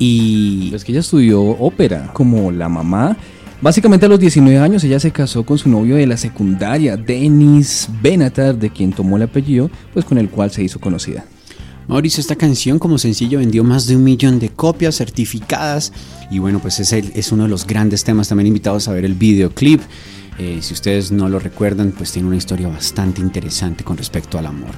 y 0.00 0.72
Es 0.74 0.82
que 0.84 0.90
ella 0.92 1.00
estudió 1.02 1.40
ópera 1.42 2.10
como 2.12 2.50
la 2.50 2.68
mamá. 2.68 3.16
Básicamente 3.62 4.06
a 4.06 4.08
los 4.08 4.18
19 4.18 4.58
años 4.58 4.82
ella 4.82 4.98
se 4.98 5.10
casó 5.12 5.44
con 5.44 5.58
su 5.58 5.68
novio 5.68 5.96
de 5.96 6.06
la 6.06 6.16
secundaria, 6.16 6.96
Dennis 6.96 7.88
Benatar, 8.02 8.56
de 8.56 8.70
quien 8.70 8.92
tomó 8.92 9.18
el 9.18 9.22
apellido, 9.24 9.70
pues 9.92 10.04
con 10.06 10.16
el 10.18 10.30
cual 10.30 10.50
se 10.50 10.62
hizo 10.64 10.80
conocida. 10.80 11.26
Mauricio, 11.86 12.20
esta 12.20 12.36
canción 12.36 12.78
como 12.78 12.96
sencillo 12.98 13.38
vendió 13.40 13.62
más 13.62 13.86
de 13.86 13.96
un 13.96 14.04
millón 14.04 14.38
de 14.38 14.48
copias 14.48 14.96
certificadas 14.96 15.92
y 16.30 16.38
bueno, 16.38 16.58
pues 16.60 16.80
es, 16.80 16.92
el- 16.94 17.12
es 17.14 17.32
uno 17.32 17.42
de 17.42 17.48
los 17.50 17.66
grandes 17.66 18.02
temas. 18.04 18.28
También 18.28 18.46
invitados 18.46 18.88
a 18.88 18.92
ver 18.92 19.04
el 19.04 19.14
videoclip. 19.14 19.82
Eh, 20.38 20.60
si 20.62 20.72
ustedes 20.72 21.10
no 21.12 21.28
lo 21.28 21.38
recuerdan, 21.38 21.92
pues 21.92 22.12
tiene 22.12 22.28
una 22.28 22.36
historia 22.38 22.68
bastante 22.68 23.20
interesante 23.20 23.84
con 23.84 23.96
respecto 23.98 24.38
al 24.38 24.46
amor. 24.46 24.70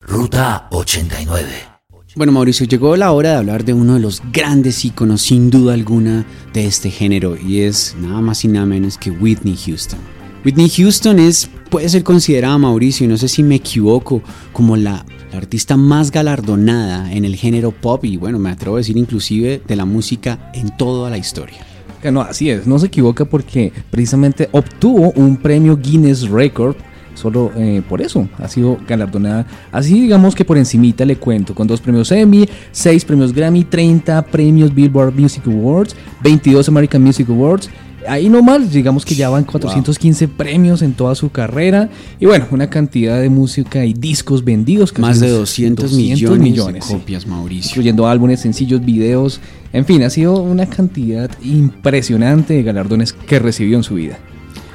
Ruta 0.00 0.66
89. 0.72 1.73
Bueno, 2.16 2.30
Mauricio, 2.30 2.64
llegó 2.64 2.94
la 2.94 3.10
hora 3.10 3.30
de 3.30 3.36
hablar 3.36 3.64
de 3.64 3.74
uno 3.74 3.94
de 3.94 4.00
los 4.00 4.22
grandes 4.32 4.84
íconos, 4.84 5.22
sin 5.22 5.50
duda 5.50 5.74
alguna, 5.74 6.24
de 6.52 6.64
este 6.64 6.88
género 6.88 7.36
y 7.36 7.62
es 7.62 7.96
nada 8.00 8.20
más 8.20 8.44
y 8.44 8.48
nada 8.48 8.66
menos 8.66 8.96
que 8.96 9.10
Whitney 9.10 9.56
Houston. 9.56 9.98
Whitney 10.44 10.70
Houston 10.70 11.18
es, 11.18 11.50
puede 11.70 11.88
ser 11.88 12.04
considerada, 12.04 12.56
Mauricio, 12.56 13.04
y 13.04 13.08
no 13.08 13.16
sé 13.16 13.26
si 13.26 13.42
me 13.42 13.56
equivoco, 13.56 14.22
como 14.52 14.76
la, 14.76 15.04
artista 15.32 15.76
más 15.76 16.12
galardonada 16.12 17.12
en 17.12 17.24
el 17.24 17.34
género 17.34 17.72
pop 17.72 18.04
y 18.04 18.16
bueno, 18.16 18.38
me 18.38 18.50
atrevo 18.50 18.76
a 18.76 18.78
decir 18.78 18.96
inclusive 18.96 19.60
de 19.66 19.74
la 19.74 19.84
música 19.84 20.52
en 20.54 20.76
toda 20.76 21.10
la 21.10 21.18
historia. 21.18 21.66
No, 22.04 22.20
así 22.20 22.48
es, 22.48 22.64
no 22.68 22.78
se 22.78 22.86
equivoca 22.86 23.24
porque 23.24 23.72
precisamente 23.90 24.48
obtuvo 24.52 25.10
un 25.16 25.36
premio 25.36 25.76
Guinness 25.76 26.28
Record. 26.28 26.76
Solo 27.14 27.52
eh, 27.56 27.82
por 27.88 28.02
eso 28.02 28.28
ha 28.38 28.48
sido 28.48 28.78
galardonada. 28.86 29.46
Así 29.72 30.00
digamos 30.00 30.34
que 30.34 30.44
por 30.44 30.58
encimita 30.58 31.04
le 31.04 31.16
cuento, 31.16 31.54
con 31.54 31.66
dos 31.66 31.80
premios 31.80 32.10
Emmy, 32.12 32.48
seis 32.72 33.04
premios 33.04 33.32
Grammy, 33.32 33.64
30 33.64 34.22
premios 34.26 34.74
Billboard 34.74 35.14
Music 35.14 35.46
Awards, 35.46 35.94
22 36.22 36.68
American 36.68 37.02
Music 37.02 37.28
Awards. 37.28 37.70
Ahí 38.06 38.28
nomás, 38.28 38.70
digamos 38.70 39.04
que 39.04 39.14
ya 39.14 39.30
van 39.30 39.44
415 39.44 40.28
premios 40.28 40.82
en 40.82 40.92
toda 40.92 41.14
su 41.14 41.30
carrera. 41.30 41.88
Y 42.20 42.26
bueno, 42.26 42.46
una 42.50 42.68
cantidad 42.68 43.18
de 43.18 43.30
música 43.30 43.84
y 43.86 43.94
discos 43.94 44.44
vendidos. 44.44 44.92
casi 44.92 45.00
Más 45.00 45.20
de 45.20 45.28
unos 45.28 45.40
200, 45.40 45.92
millones, 45.94 46.74
de 46.74 46.82
sí 46.82 46.92
copias, 46.92 47.26
Mauricio. 47.26 47.70
incluyendo 47.70 48.06
álbumes, 48.06 48.40
sencillos, 48.40 48.84
videos, 48.84 49.40
en 49.72 49.86
fin, 49.86 50.02
ha 50.02 50.10
sido 50.10 50.42
una 50.42 50.66
cantidad 50.66 51.30
impresionante 51.42 52.54
de 52.54 52.62
galardones 52.62 53.12
que 53.12 53.38
recibió 53.38 53.76
en 53.76 53.82
su 53.82 53.94
vida. 53.94 54.18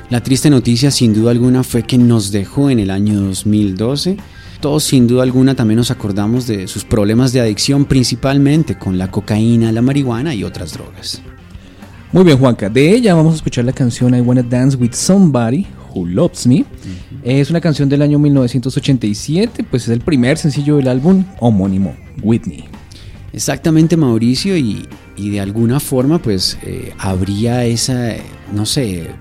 La 0.09 0.23
triste 0.23 0.49
noticia 0.49 0.89
sin 0.89 1.13
duda 1.13 1.29
alguna 1.29 1.63
fue 1.63 1.83
que 1.83 1.99
nos 1.99 2.31
dejó 2.31 2.71
en 2.71 2.79
el 2.79 2.89
año 2.89 3.21
2012. 3.21 4.17
Todos 4.59 4.83
sin 4.83 5.05
duda 5.05 5.21
alguna 5.21 5.53
también 5.53 5.77
nos 5.77 5.91
acordamos 5.91 6.47
de 6.47 6.67
sus 6.67 6.83
problemas 6.83 7.31
de 7.31 7.41
adicción 7.41 7.85
principalmente 7.85 8.75
con 8.75 8.97
la 8.97 9.11
cocaína, 9.11 9.71
la 9.71 9.83
marihuana 9.83 10.33
y 10.33 10.43
otras 10.43 10.73
drogas. 10.73 11.21
Muy 12.11 12.23
bien, 12.23 12.39
Juanca, 12.39 12.69
de 12.69 12.89
ella 12.89 13.13
vamos 13.13 13.33
a 13.33 13.35
escuchar 13.35 13.65
la 13.65 13.71
canción 13.71 14.15
I 14.15 14.21
Wanna 14.21 14.41
Dance 14.41 14.75
With 14.77 14.93
Somebody 14.93 15.67
Who 15.93 16.07
Loves 16.07 16.47
Me. 16.47 16.65
Es 17.23 17.51
una 17.51 17.61
canción 17.61 17.87
del 17.87 18.01
año 18.01 18.17
1987, 18.17 19.63
pues 19.69 19.83
es 19.83 19.89
el 19.89 20.01
primer 20.01 20.39
sencillo 20.39 20.77
del 20.77 20.87
álbum 20.87 21.23
homónimo, 21.39 21.95
Whitney. 22.23 22.65
Exactamente 23.31 23.95
Mauricio 23.95 24.57
y, 24.57 24.87
y 25.15 25.29
de 25.29 25.39
alguna 25.39 25.79
forma 25.79 26.19
pues 26.19 26.57
eh, 26.63 26.93
habría 26.97 27.63
esa, 27.65 28.15
no 28.51 28.65
sé, 28.65 29.11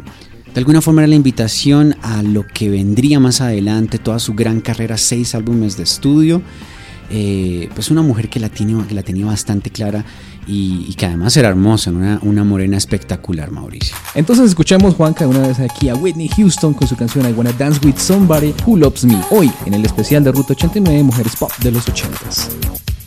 de 0.59 0.63
alguna 0.63 0.83
forma 0.83 1.03
era 1.03 1.07
la 1.07 1.15
invitación 1.15 1.95
a 2.03 2.21
lo 2.21 2.45
que 2.45 2.69
vendría 2.69 3.21
más 3.21 3.41
adelante, 3.41 3.99
toda 3.99 4.19
su 4.19 4.35
gran 4.35 4.61
carrera, 4.61 4.97
seis 4.97 5.37
álbumes 5.37 5.77
de 5.77 5.85
estudio, 5.85 6.43
eh, 7.11 7.69
pues 7.77 7.93
una 7.93 8.03
mujer 8.03 8.29
que 8.29 8.41
la, 8.41 8.49
tiene, 8.49 8.85
que 8.89 8.93
la 8.93 9.05
tenía 9.05 9.25
bastante 9.25 9.71
clara 9.71 10.05
y, 10.49 10.93
que 10.95 11.07
además 11.07 11.37
era 11.37 11.49
hermosa, 11.49 11.93
una, 11.93 12.19
una 12.23 12.43
morena 12.43 12.77
espectacular 12.77 13.53
Mauricio. 13.53 13.95
Entonces 14.17 14.47
escuchamos, 14.47 14.97
Juanca, 14.97 15.29
una 15.29 15.47
vez 15.47 15.61
aquí 15.61 15.91
a 15.91 15.95
Whitney 15.95 16.29
Houston 16.29 16.75
con 16.75 16.89
su 16.89 16.97
canción 16.97 17.31
I 17.31 17.33
Wanna 17.35 17.53
Dance 17.53 17.79
With 17.87 17.99
Somebody 17.99 18.53
Who 18.67 18.79
Loves 18.79 19.05
Me. 19.05 19.23
Hoy, 19.31 19.53
en 19.65 19.75
el 19.75 19.85
especial 19.85 20.25
de 20.25 20.33
Ruta 20.33 20.55
89, 20.55 21.05
Mujeres 21.05 21.37
Pop 21.37 21.53
de 21.63 21.71
los 21.71 21.87
80s. 21.87 22.98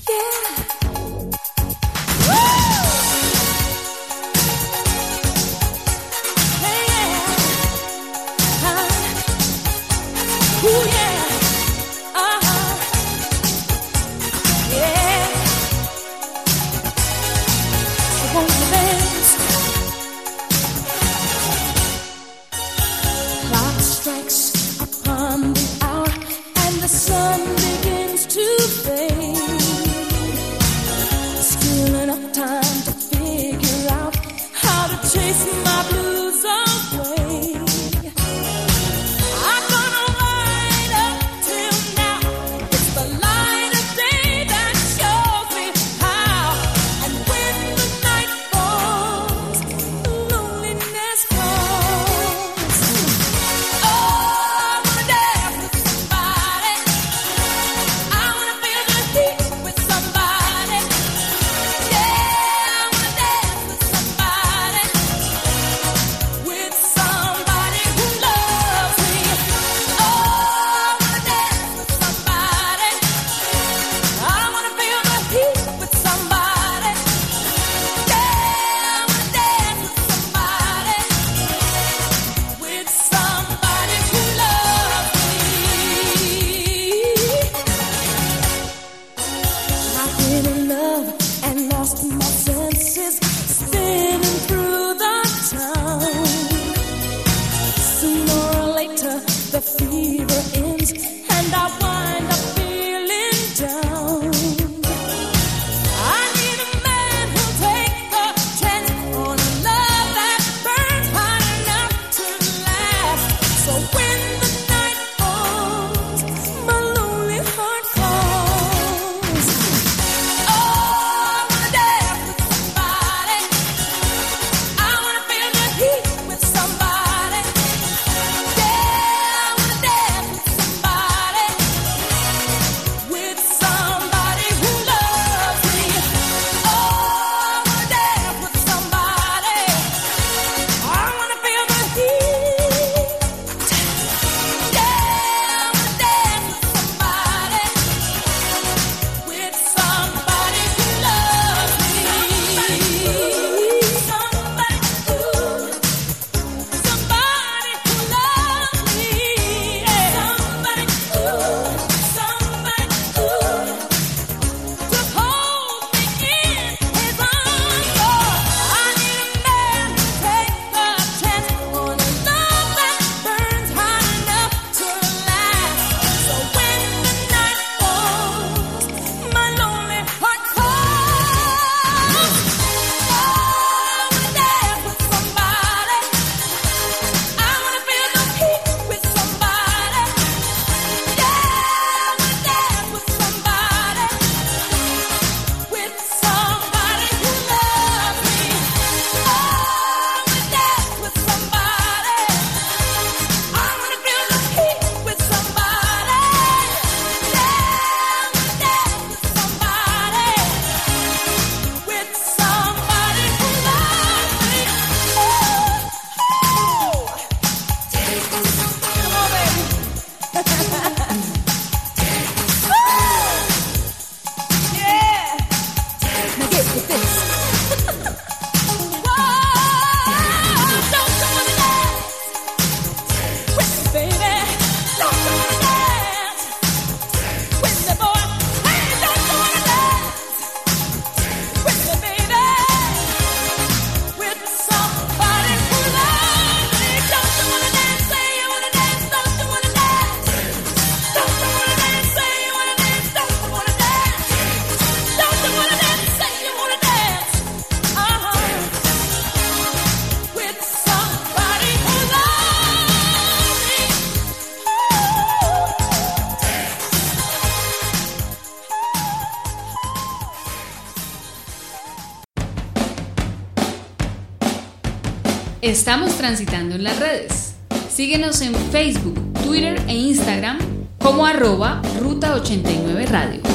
Estamos 275.62 276.18
transitando 276.18 276.74
en 276.74 276.84
las 276.84 276.99
redes. 276.99 277.53
Síguenos 277.93 278.41
en 278.41 278.55
Facebook, 278.72 279.14
Twitter 279.43 279.80
e 279.88 279.93
Instagram 279.93 280.57
como 280.97 281.24
arroba 281.24 281.84
Ruta89Radio. 281.99 283.51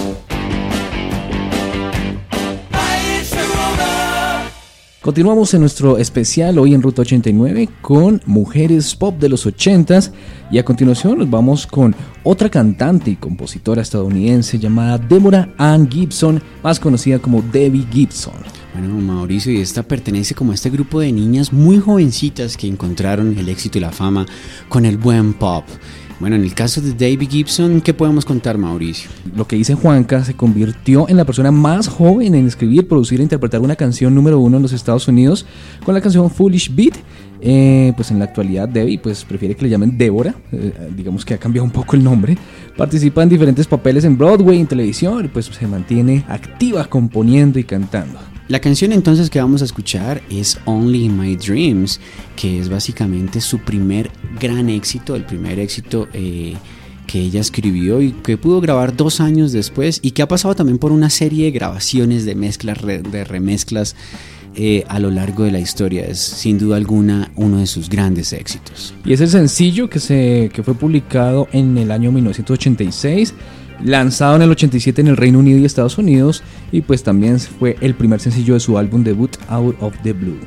Continuamos 5.07 5.55
en 5.55 5.61
nuestro 5.61 5.99
especial 5.99 6.59
hoy 6.59 6.75
en 6.75 6.83
Ruta 6.83 7.03
89 7.03 7.69
con 7.81 8.21
mujeres 8.27 8.93
pop 8.97 9.17
de 9.21 9.29
los 9.29 9.47
80s 9.47 10.11
y 10.51 10.59
a 10.59 10.65
continuación 10.65 11.19
nos 11.19 11.31
vamos 11.31 11.65
con 11.65 11.95
otra 12.25 12.51
cantante 12.51 13.13
y 13.13 13.15
compositora 13.15 13.83
estadounidense 13.83 14.59
llamada 14.59 14.99
Deborah 14.99 15.55
Ann 15.59 15.89
Gibson, 15.89 16.43
más 16.61 16.81
conocida 16.81 17.21
como 17.21 17.41
Debbie 17.41 17.87
Gibson. 17.89 18.35
Bueno, 18.73 18.95
Mauricio, 18.97 19.53
y 19.53 19.61
esta 19.61 19.85
pertenece 19.85 20.35
como 20.35 20.51
a 20.51 20.57
este 20.57 20.71
grupo 20.71 20.99
de 20.99 21.13
niñas 21.13 21.53
muy 21.53 21.79
jovencitas 21.79 22.57
que 22.57 22.67
encontraron 22.67 23.39
el 23.39 23.49
éxito 23.49 23.79
y 23.79 23.83
la 23.83 23.93
fama 23.93 24.27
con 24.69 24.85
el 24.85 24.97
buen 24.97 25.35
pop. 25.35 25.63
Bueno, 26.19 26.37
en 26.37 26.45
el 26.45 26.55
caso 26.55 26.81
de 26.81 26.95
Debbie 26.95 27.29
Gibson, 27.29 27.83
¿qué 27.83 27.93
podemos 27.93 28.25
contar, 28.25 28.57
Mauricio? 28.57 29.11
Lo 29.35 29.47
que 29.47 29.57
dice 29.57 29.75
Juanca 29.75 30.25
se 30.25 30.33
convirtió 30.33 31.07
en 31.11 31.19
la 31.19 31.27
persona 31.27 31.51
más 31.51 31.89
joven 31.89 32.35
en 32.35 32.47
escribir, 32.47 32.89
producir 32.89 33.21
e 33.21 33.23
interpretar 33.23 33.61
una 33.61 33.77
canción 33.77 34.15
número 34.15 34.39
uno 34.39 34.57
en 34.57 34.63
los 34.63 34.73
Estados 34.73 35.09
Unidos 35.09 35.45
con 35.85 35.95
la 35.95 36.01
canción 36.01 36.31
Foolish 36.31 36.75
Beat. 36.75 36.95
Eh, 37.43 37.93
pues 37.97 38.11
en 38.11 38.19
la 38.19 38.25
actualidad 38.25 38.67
Debbie 38.67 38.99
pues 38.99 39.27
prefiere 39.27 39.55
que 39.55 39.65
le 39.65 39.69
llamen 39.69 39.99
Débora, 39.99 40.35
eh, 40.53 40.73
digamos 40.97 41.23
que 41.23 41.35
ha 41.35 41.39
cambiado 41.39 41.67
un 41.67 41.71
poco 41.71 41.95
el 41.95 42.03
nombre. 42.03 42.39
Participa 42.79 43.23
en 43.23 43.29
diferentes 43.29 43.67
papeles 43.67 44.05
en 44.05 44.17
Broadway, 44.17 44.59
en 44.59 44.67
televisión 44.67 45.27
y 45.27 45.29
pues 45.29 45.45
se 45.45 45.67
mantiene 45.67 46.25
activa 46.29 46.87
componiendo 46.87 47.59
y 47.59 47.65
cantando. 47.65 48.19
La 48.49 48.61
canción 48.61 48.93
entonces 48.93 49.29
que 49.29 49.41
vamos 49.41 49.63
a 49.63 49.65
escuchar 49.65 50.23
es 50.31 50.59
Only 50.67 51.07
in 51.07 51.19
My 51.19 51.35
Dreams, 51.35 51.99
que 52.37 52.61
es 52.61 52.69
básicamente 52.69 53.41
su 53.41 53.59
primer 53.59 54.09
gran 54.41 54.69
éxito, 54.69 55.17
el 55.17 55.25
primer 55.25 55.59
éxito 55.59 56.07
eh, 56.13 56.55
que 57.09 57.21
ella 57.21 57.41
escribió 57.41 58.01
y 58.01 58.13
que 58.13 58.37
pudo 58.37 58.61
grabar 58.61 58.97
dos 58.97 59.21
años 59.21 59.51
después 59.51 59.99
y 60.01 60.13
que 60.13 60.23
ha 60.23 60.29
pasado 60.29 60.55
también 60.55 60.79
por 60.79 60.93
una 60.93 61.11
serie 61.11 61.47
de 61.47 61.51
grabaciones, 61.51 62.25
de 62.25 62.37
mezclas, 62.37 62.79
de 62.85 63.25
remezclas 63.25 63.97
eh, 64.55 64.85
a 64.89 65.01
lo 65.01 65.11
largo 65.11 65.43
de 65.43 65.51
la 65.51 65.59
historia. 65.59 66.07
Es 66.07 66.21
sin 66.21 66.57
duda 66.57 66.77
alguna 66.77 67.33
uno 67.35 67.59
de 67.59 67.67
sus 67.67 67.91
grandes 67.91 68.33
éxitos. 68.33 68.95
Y 69.05 69.13
es 69.13 69.21
el 69.21 69.29
sencillo 69.29 69.91
que, 69.91 69.99
se, 69.99 70.51
que 70.53 70.63
fue 70.63 70.75
publicado 70.75 71.49
en 71.51 71.77
el 71.79 71.91
año 71.91 72.13
1986, 72.13 73.35
lanzado 73.83 74.37
en 74.37 74.43
el 74.43 74.51
87 74.51 75.01
en 75.01 75.09
el 75.09 75.17
Reino 75.17 75.39
Unido 75.39 75.59
y 75.59 75.65
Estados 75.65 75.99
Unidos, 75.99 76.43
y 76.73 76.81
pues 76.81 77.03
también 77.03 77.39
fue 77.41 77.77
el 77.81 77.95
primer 77.95 78.21
sencillo 78.21 78.55
de 78.55 78.61
su 78.61 78.79
álbum 78.79 79.05
debut 79.05 79.37
Out 79.49 79.77
of 79.81 79.95
the 80.03 80.13
Blue. 80.13 80.39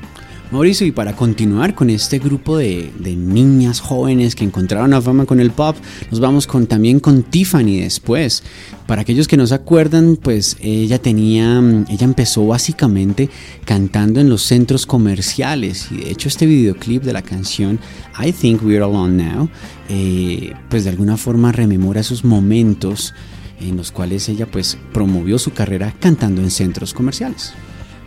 Mauricio, 0.52 0.88
y 0.88 0.91
para 0.91 1.16
continuar 1.16 1.76
con 1.76 1.91
este 1.91 2.18
grupo 2.18 2.58
de, 2.58 2.91
de 2.97 3.16
niñas 3.16 3.80
jóvenes 3.80 4.34
que 4.34 4.43
encontraron 4.43 4.89
la 4.89 5.02
fama 5.02 5.26
con 5.26 5.39
el 5.39 5.52
pop, 5.52 5.76
nos 6.10 6.20
vamos 6.20 6.47
con, 6.47 6.66
también 6.66 7.00
con 7.00 7.22
Tiffany 7.22 7.82
después. 7.82 8.41
Para 8.88 9.04
aquellos 9.04 9.28
que 9.28 9.38
no 9.38 9.45
se 9.45 9.54
acuerdan, 9.54 10.16
pues 10.16 10.58
ella 10.60 11.00
tenía, 11.00 11.62
ella 11.88 12.04
empezó 12.04 12.47
básicamente 12.47 13.30
cantando 13.64 14.20
en 14.20 14.28
los 14.28 14.41
centros 14.41 14.88
comerciales 14.88 15.91
y 15.91 15.97
de 15.97 16.10
hecho 16.10 16.28
este 16.28 16.47
videoclip 16.47 17.04
de 17.04 17.14
la 17.14 17.22
canción 17.22 17.80
I 18.20 18.32
Think 18.32 18.64
We're 18.64 18.84
Alone 18.84 19.24
Now, 19.24 19.50
eh, 19.88 20.54
pues 20.68 20.84
de 20.84 20.89
alguna 20.89 21.18
forma 21.18 21.52
rememora 21.52 22.02
esos 22.02 22.26
momentos 22.26 23.14
en 23.62 23.78
los 23.78 23.91
cuales 23.91 24.28
ella 24.30 24.47
pues 24.47 24.80
promovió 24.93 25.38
su 25.38 25.52
carrera 25.52 25.93
cantando 26.00 26.41
en 26.41 26.50
centros 26.50 26.95
comerciales. 26.95 27.54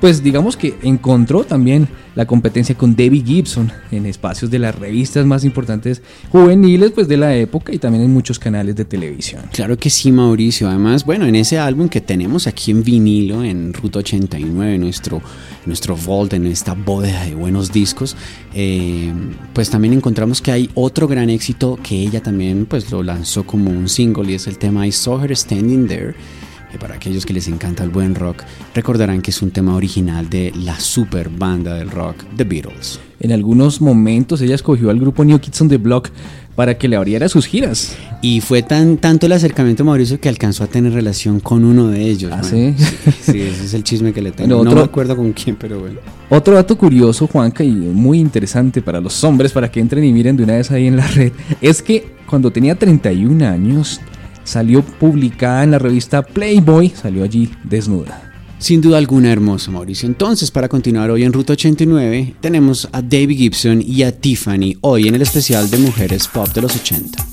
Pues 0.02 0.20
digamos 0.20 0.56
que 0.56 0.74
encontró 0.82 1.44
también 1.44 1.86
la 2.16 2.26
competencia 2.26 2.74
con 2.74 2.96
Debbie 2.96 3.22
Gibson 3.24 3.70
en 3.92 4.04
espacios 4.04 4.50
de 4.50 4.58
las 4.58 4.74
revistas 4.74 5.24
más 5.24 5.44
importantes 5.44 6.02
juveniles 6.28 6.90
pues 6.90 7.06
de 7.06 7.16
la 7.16 7.36
época 7.36 7.72
y 7.72 7.78
también 7.78 8.02
en 8.02 8.12
muchos 8.12 8.40
canales 8.40 8.74
de 8.74 8.84
televisión. 8.84 9.42
Claro 9.52 9.78
que 9.78 9.90
sí, 9.90 10.10
Mauricio. 10.10 10.68
Además, 10.68 11.06
bueno, 11.06 11.24
en 11.24 11.36
ese 11.36 11.60
álbum 11.60 11.88
que 11.88 12.00
tenemos 12.00 12.48
aquí 12.48 12.72
en 12.72 12.82
vinilo, 12.82 13.44
en 13.44 13.72
Ruta 13.72 14.00
89, 14.00 14.76
nuestro, 14.76 15.22
nuestro 15.66 15.96
vault, 15.96 16.32
en 16.32 16.48
esta 16.48 16.74
bóveda 16.74 17.24
de 17.24 17.36
buenos 17.36 17.70
discos, 17.70 18.16
eh, 18.54 19.12
pues 19.52 19.70
también 19.70 19.94
encontramos 19.94 20.42
que 20.42 20.50
hay 20.50 20.68
otro 20.74 21.06
gran 21.06 21.30
éxito 21.30 21.78
que 21.80 21.94
ella 21.94 22.20
también 22.20 22.66
pues 22.66 22.90
lo 22.90 23.04
lanzó 23.04 23.46
como 23.46 23.70
un 23.70 23.88
single 23.88 24.32
y 24.32 24.34
es 24.34 24.48
el 24.48 24.58
tema 24.58 24.84
I 24.84 24.90
Saw 24.90 25.22
Her 25.22 25.36
Standing 25.36 25.86
There. 25.86 26.14
Que 26.72 26.78
para 26.78 26.94
aquellos 26.94 27.26
que 27.26 27.34
les 27.34 27.46
encanta 27.48 27.84
el 27.84 27.90
buen 27.90 28.14
rock, 28.14 28.42
recordarán 28.74 29.20
que 29.20 29.30
es 29.30 29.42
un 29.42 29.50
tema 29.50 29.76
original 29.76 30.30
de 30.30 30.52
la 30.56 30.80
super 30.80 31.28
banda 31.28 31.74
del 31.74 31.90
rock, 31.90 32.24
The 32.36 32.44
Beatles. 32.44 32.98
En 33.20 33.30
algunos 33.30 33.80
momentos 33.80 34.40
ella 34.40 34.54
escogió 34.54 34.90
al 34.90 34.98
grupo 34.98 35.24
New 35.24 35.38
Kids 35.38 35.60
on 35.60 35.68
the 35.68 35.76
Block 35.76 36.08
para 36.56 36.76
que 36.76 36.88
le 36.88 36.96
abriera 36.96 37.28
sus 37.28 37.46
giras. 37.46 37.94
Y 38.20 38.40
fue 38.40 38.62
tan 38.62 38.96
tanto 38.96 39.26
el 39.26 39.32
acercamiento 39.32 39.84
Mauricio 39.84 40.18
que 40.18 40.28
alcanzó 40.28 40.64
a 40.64 40.66
tener 40.66 40.92
relación 40.92 41.40
con 41.40 41.64
uno 41.64 41.88
de 41.88 42.02
ellos. 42.02 42.32
¿Ah, 42.34 42.42
sí? 42.42 42.74
sí, 43.20 43.40
ese 43.40 43.64
es 43.64 43.74
el 43.74 43.84
chisme 43.84 44.12
que 44.12 44.22
le 44.22 44.32
tengo. 44.32 44.56
Bueno, 44.56 44.70
No 44.70 44.76
me 44.76 44.82
acuerdo 44.82 45.14
con 45.14 45.32
quién, 45.32 45.56
pero 45.56 45.78
bueno. 45.78 46.00
Otro 46.30 46.54
dato 46.54 46.76
curioso, 46.76 47.26
Juanca, 47.26 47.62
y 47.62 47.70
muy 47.70 48.18
interesante 48.18 48.80
para 48.80 49.00
los 49.00 49.22
hombres, 49.24 49.52
para 49.52 49.70
que 49.70 49.80
entren 49.80 50.04
y 50.04 50.12
miren 50.12 50.36
de 50.36 50.44
una 50.44 50.54
vez 50.54 50.70
ahí 50.70 50.86
en 50.86 50.96
la 50.96 51.06
red, 51.06 51.32
es 51.60 51.82
que 51.82 52.12
cuando 52.26 52.50
tenía 52.50 52.74
31 52.74 53.46
años 53.46 54.00
salió 54.44 54.82
publicada 54.82 55.64
en 55.64 55.72
la 55.72 55.78
revista 55.78 56.22
Playboy, 56.22 56.90
salió 56.90 57.24
allí 57.24 57.50
desnuda. 57.64 58.30
Sin 58.58 58.80
duda 58.80 58.98
alguna 58.98 59.32
hermoso, 59.32 59.72
Mauricio. 59.72 60.06
Entonces, 60.06 60.52
para 60.52 60.68
continuar 60.68 61.10
hoy 61.10 61.24
en 61.24 61.32
Ruta 61.32 61.54
89, 61.54 62.36
tenemos 62.40 62.88
a 62.92 63.02
David 63.02 63.36
Gibson 63.36 63.82
y 63.84 64.04
a 64.04 64.16
Tiffany 64.16 64.76
hoy 64.82 65.08
en 65.08 65.16
el 65.16 65.22
especial 65.22 65.68
de 65.68 65.78
Mujeres 65.78 66.28
Pop 66.28 66.48
de 66.48 66.62
los 66.62 66.76
80. 66.76 67.31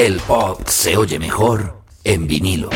El 0.00 0.18
pop 0.20 0.66
se 0.66 0.96
oye 0.96 1.18
mejor 1.18 1.82
en 2.04 2.26
vinilo. 2.26 2.70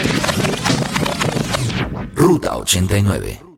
Ruta 2.14 2.58
89. 2.58 3.53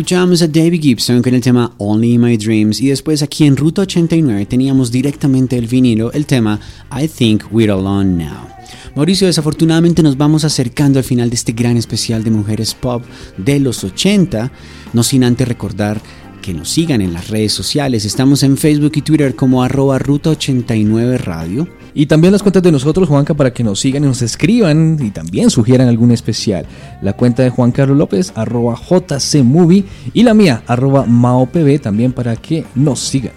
Escuchábamos 0.00 0.40
a 0.40 0.48
David 0.48 0.80
Gibson 0.80 1.20
con 1.20 1.34
el 1.34 1.42
tema 1.42 1.74
Only 1.76 2.16
My 2.16 2.38
Dreams 2.38 2.80
y 2.80 2.88
después 2.88 3.22
aquí 3.22 3.44
en 3.44 3.54
Ruta 3.54 3.82
89 3.82 4.46
teníamos 4.46 4.90
directamente 4.90 5.58
el 5.58 5.66
vinilo 5.66 6.10
el 6.12 6.24
tema 6.24 6.58
I 6.90 7.06
Think 7.06 7.44
We're 7.52 7.70
Alone 7.70 8.24
Now. 8.24 8.48
Mauricio, 8.96 9.26
desafortunadamente 9.26 10.02
nos 10.02 10.16
vamos 10.16 10.46
acercando 10.46 10.98
al 10.98 11.04
final 11.04 11.28
de 11.28 11.36
este 11.36 11.52
gran 11.52 11.76
especial 11.76 12.24
de 12.24 12.30
mujeres 12.30 12.72
pop 12.72 13.04
de 13.36 13.60
los 13.60 13.84
80, 13.84 14.50
no 14.94 15.02
sin 15.02 15.22
antes 15.22 15.46
recordar 15.46 16.00
que 16.40 16.54
nos 16.54 16.68
sigan 16.70 17.00
en 17.00 17.12
las 17.12 17.28
redes 17.28 17.52
sociales. 17.52 18.04
Estamos 18.04 18.42
en 18.42 18.56
Facebook 18.56 18.92
y 18.94 19.02
Twitter 19.02 19.34
como 19.34 19.62
arroba 19.62 19.98
Ruta 19.98 20.30
89 20.30 21.18
Radio. 21.18 21.68
Y 21.94 22.06
también 22.06 22.32
las 22.32 22.42
cuentas 22.42 22.62
de 22.62 22.70
nosotros, 22.72 23.08
Juanca, 23.08 23.34
para 23.34 23.52
que 23.52 23.64
nos 23.64 23.80
sigan 23.80 24.04
y 24.04 24.06
nos 24.06 24.22
escriban 24.22 24.96
y 25.00 25.10
también 25.10 25.50
sugieran 25.50 25.88
algún 25.88 26.12
especial. 26.12 26.64
La 27.02 27.12
cuenta 27.14 27.42
de 27.42 27.50
Juan 27.50 27.72
Carlos 27.72 27.96
López, 27.98 28.32
arroba 28.36 28.76
JCMovie, 28.80 29.84
y 30.14 30.22
la 30.22 30.34
mía, 30.34 30.62
arroba 30.66 31.04
MaoPB, 31.06 31.80
también 31.80 32.12
para 32.12 32.36
que 32.36 32.64
nos 32.74 33.00
sigan. 33.00 33.32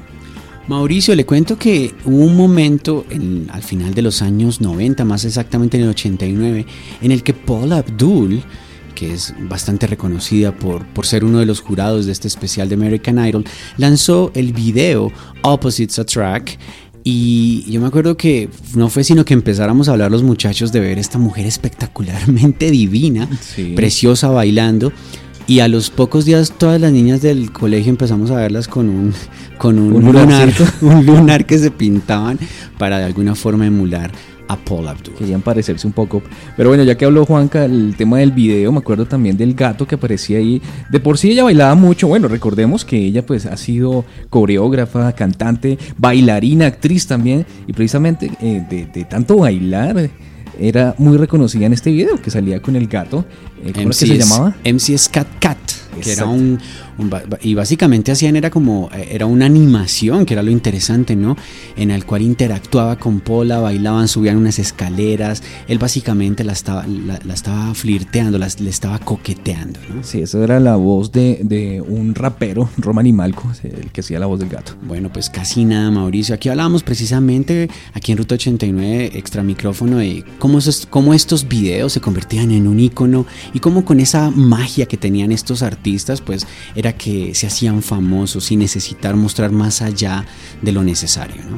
Mauricio, 0.67 1.13
le 1.15 1.25
cuento 1.25 1.57
que 1.57 1.93
hubo 2.05 2.23
un 2.23 2.37
momento 2.37 3.05
en- 3.09 3.47
al 3.51 3.63
final 3.63 3.93
de 3.93 4.01
los 4.01 4.21
años 4.21 4.61
90, 4.61 5.03
más 5.03 5.25
exactamente 5.25 5.77
en 5.77 5.83
el 5.83 5.89
89, 5.89 6.65
en 7.01 7.11
el 7.11 7.21
que 7.23 7.33
Paula 7.33 7.77
Abdul, 7.79 8.41
que 8.93 9.13
es 9.13 9.33
bastante 9.39 9.87
reconocida 9.87 10.53
por, 10.55 10.85
por 10.87 11.05
ser 11.05 11.23
uno 11.23 11.39
de 11.39 11.45
los 11.45 11.59
jurados 11.61 12.05
de 12.05 12.11
este 12.11 12.27
especial 12.27 12.69
de 12.69 12.75
American 12.75 13.25
Idol, 13.25 13.45
lanzó 13.77 14.31
el 14.35 14.53
video 14.53 15.11
Opposites 15.41 15.99
Attract. 15.99 16.51
Y 17.05 17.69
yo 17.69 17.81
me 17.81 17.87
acuerdo 17.87 18.15
que 18.15 18.49
no 18.75 18.87
fue 18.89 19.03
sino 19.03 19.25
que 19.25 19.33
empezáramos 19.33 19.89
a 19.89 19.91
hablar 19.91 20.09
los 20.09 20.23
muchachos 20.23 20.71
de 20.71 20.79
ver 20.79 20.97
esta 20.99 21.17
mujer 21.17 21.45
espectacularmente 21.45 22.71
divina, 22.71 23.27
Sí. 23.41 23.73
preciosa 23.75 24.29
bailando. 24.29 24.93
Y 25.45 25.59
a 25.59 25.67
los 25.67 25.89
pocos 25.89 26.23
días 26.23 26.53
todas 26.57 26.79
las 26.79 26.93
niñas 26.93 27.21
del 27.21 27.51
colegio 27.51 27.89
empezamos 27.89 28.31
a 28.31 28.35
verlas 28.35 28.69
con 28.69 28.87
un, 28.87 29.13
con 29.57 29.77
un, 29.77 29.91
Un 29.93 30.13
lunar, 30.13 30.53
un 30.81 31.05
lunar 31.05 31.45
que 31.45 31.57
se 31.59 31.69
pintaban 31.69 32.39
para 32.77 32.99
de 32.99 33.03
alguna 33.03 33.35
forma 33.35 33.65
emular 33.67 34.11
a 34.53 34.57
Paul 34.57 34.87
Abdul. 34.87 35.15
Querían 35.15 35.41
parecerse 35.41 35.85
un 35.87 35.93
poco. 35.93 36.21
Pero 36.55 36.69
bueno, 36.69 36.83
ya 36.83 36.95
que 36.95 37.05
habló 37.05 37.25
Juanca, 37.25 37.65
el 37.65 37.95
tema 37.97 38.19
del 38.19 38.31
video, 38.31 38.71
me 38.71 38.79
acuerdo 38.79 39.05
también 39.05 39.37
del 39.37 39.53
gato 39.53 39.87
que 39.87 39.95
aparecía 39.95 40.37
ahí. 40.37 40.61
De 40.89 40.99
por 40.99 41.17
sí 41.17 41.31
ella 41.31 41.43
bailaba 41.43 41.75
mucho. 41.75 42.07
Bueno, 42.07 42.27
recordemos 42.27 42.85
que 42.85 42.97
ella 42.97 43.25
pues 43.25 43.45
ha 43.45 43.57
sido 43.57 44.05
coreógrafa, 44.29 45.11
cantante, 45.13 45.77
bailarina, 45.97 46.67
actriz 46.67 47.07
también. 47.07 47.45
Y 47.67 47.73
precisamente 47.73 48.31
eh, 48.41 48.65
de, 48.69 48.85
de 48.85 49.03
tanto 49.05 49.37
bailar, 49.37 50.09
era 50.59 50.95
muy 50.97 51.17
reconocida 51.17 51.65
en 51.65 51.73
este 51.73 51.91
video 51.91 52.21
que 52.21 52.31
salía 52.31 52.61
con 52.61 52.75
el 52.75 52.87
gato. 52.87 53.25
Eh, 53.63 53.71
¿Cómo 53.73 53.89
es 53.89 53.99
que 53.99 54.07
se 54.07 54.17
llamaba? 54.17 54.55
MCS 54.65 55.09
Cat 55.09 55.27
Cat, 55.39 55.57
que 56.01 56.11
era 56.11 56.25
un, 56.25 56.59
un 56.97 57.11
y 57.41 57.53
básicamente 57.55 58.11
hacían 58.11 58.35
era 58.35 58.49
como 58.49 58.89
eh, 58.93 59.09
era 59.11 59.25
una 59.25 59.45
animación, 59.45 60.25
que 60.25 60.33
era 60.33 60.43
lo 60.43 60.51
interesante, 60.51 61.15
¿no? 61.15 61.35
En 61.75 61.91
el 61.91 62.05
cual 62.05 62.21
interactuaba 62.21 62.97
con 62.97 63.19
Pola, 63.19 63.59
bailaban, 63.59 64.07
subían 64.07 64.37
unas 64.37 64.59
escaleras, 64.59 65.43
él 65.67 65.77
básicamente 65.79 66.43
la 66.43 66.53
estaba 66.53 66.85
la, 66.87 67.19
la 67.23 67.33
estaba 67.33 67.73
flirteando, 67.73 68.37
las- 68.37 68.59
le 68.59 68.69
estaba 68.69 68.99
coqueteando, 68.99 69.79
¿no? 69.93 70.03
Sí, 70.03 70.21
esa 70.21 70.43
era 70.43 70.59
la 70.59 70.75
voz 70.75 71.11
de, 71.11 71.39
de 71.43 71.81
un 71.81 72.15
rapero, 72.15 72.69
Romani 72.77 73.13
Malco, 73.13 73.51
el 73.63 73.91
que 73.91 74.01
hacía 74.01 74.19
la 74.19 74.25
voz 74.25 74.39
del 74.39 74.49
gato. 74.49 74.73
Bueno, 74.83 75.11
pues 75.11 75.29
casi 75.29 75.65
nada, 75.65 75.89
Mauricio. 75.91 76.35
Aquí 76.35 76.49
hablábamos 76.49 76.83
precisamente, 76.83 77.69
aquí 77.93 78.11
en 78.11 78.17
Ruta 78.17 78.35
89, 78.35 79.11
extra 79.15 79.43
micrófono, 79.43 79.97
de 79.97 80.23
cómo, 80.39 80.59
esos- 80.59 80.85
cómo 80.89 81.13
estos 81.13 81.47
videos 81.47 81.93
se 81.93 82.01
convertían 82.01 82.51
en 82.51 82.67
un 82.67 82.79
icono 82.79 83.25
y 83.53 83.59
cómo 83.59 83.85
con 83.85 83.99
esa 83.99 84.29
magia 84.31 84.85
que 84.85 84.97
tenían 84.97 85.31
estos 85.31 85.61
artistas, 85.63 85.82
pues 86.21 86.47
era 86.75 86.93
que 86.93 87.35
se 87.35 87.47
hacían 87.47 87.81
famosos 87.81 88.45
sin 88.45 88.59
necesitar 88.59 89.15
mostrar 89.15 89.51
más 89.51 89.81
allá 89.81 90.25
de 90.61 90.71
lo 90.71 90.83
necesario, 90.83 91.43
¿no? 91.49 91.57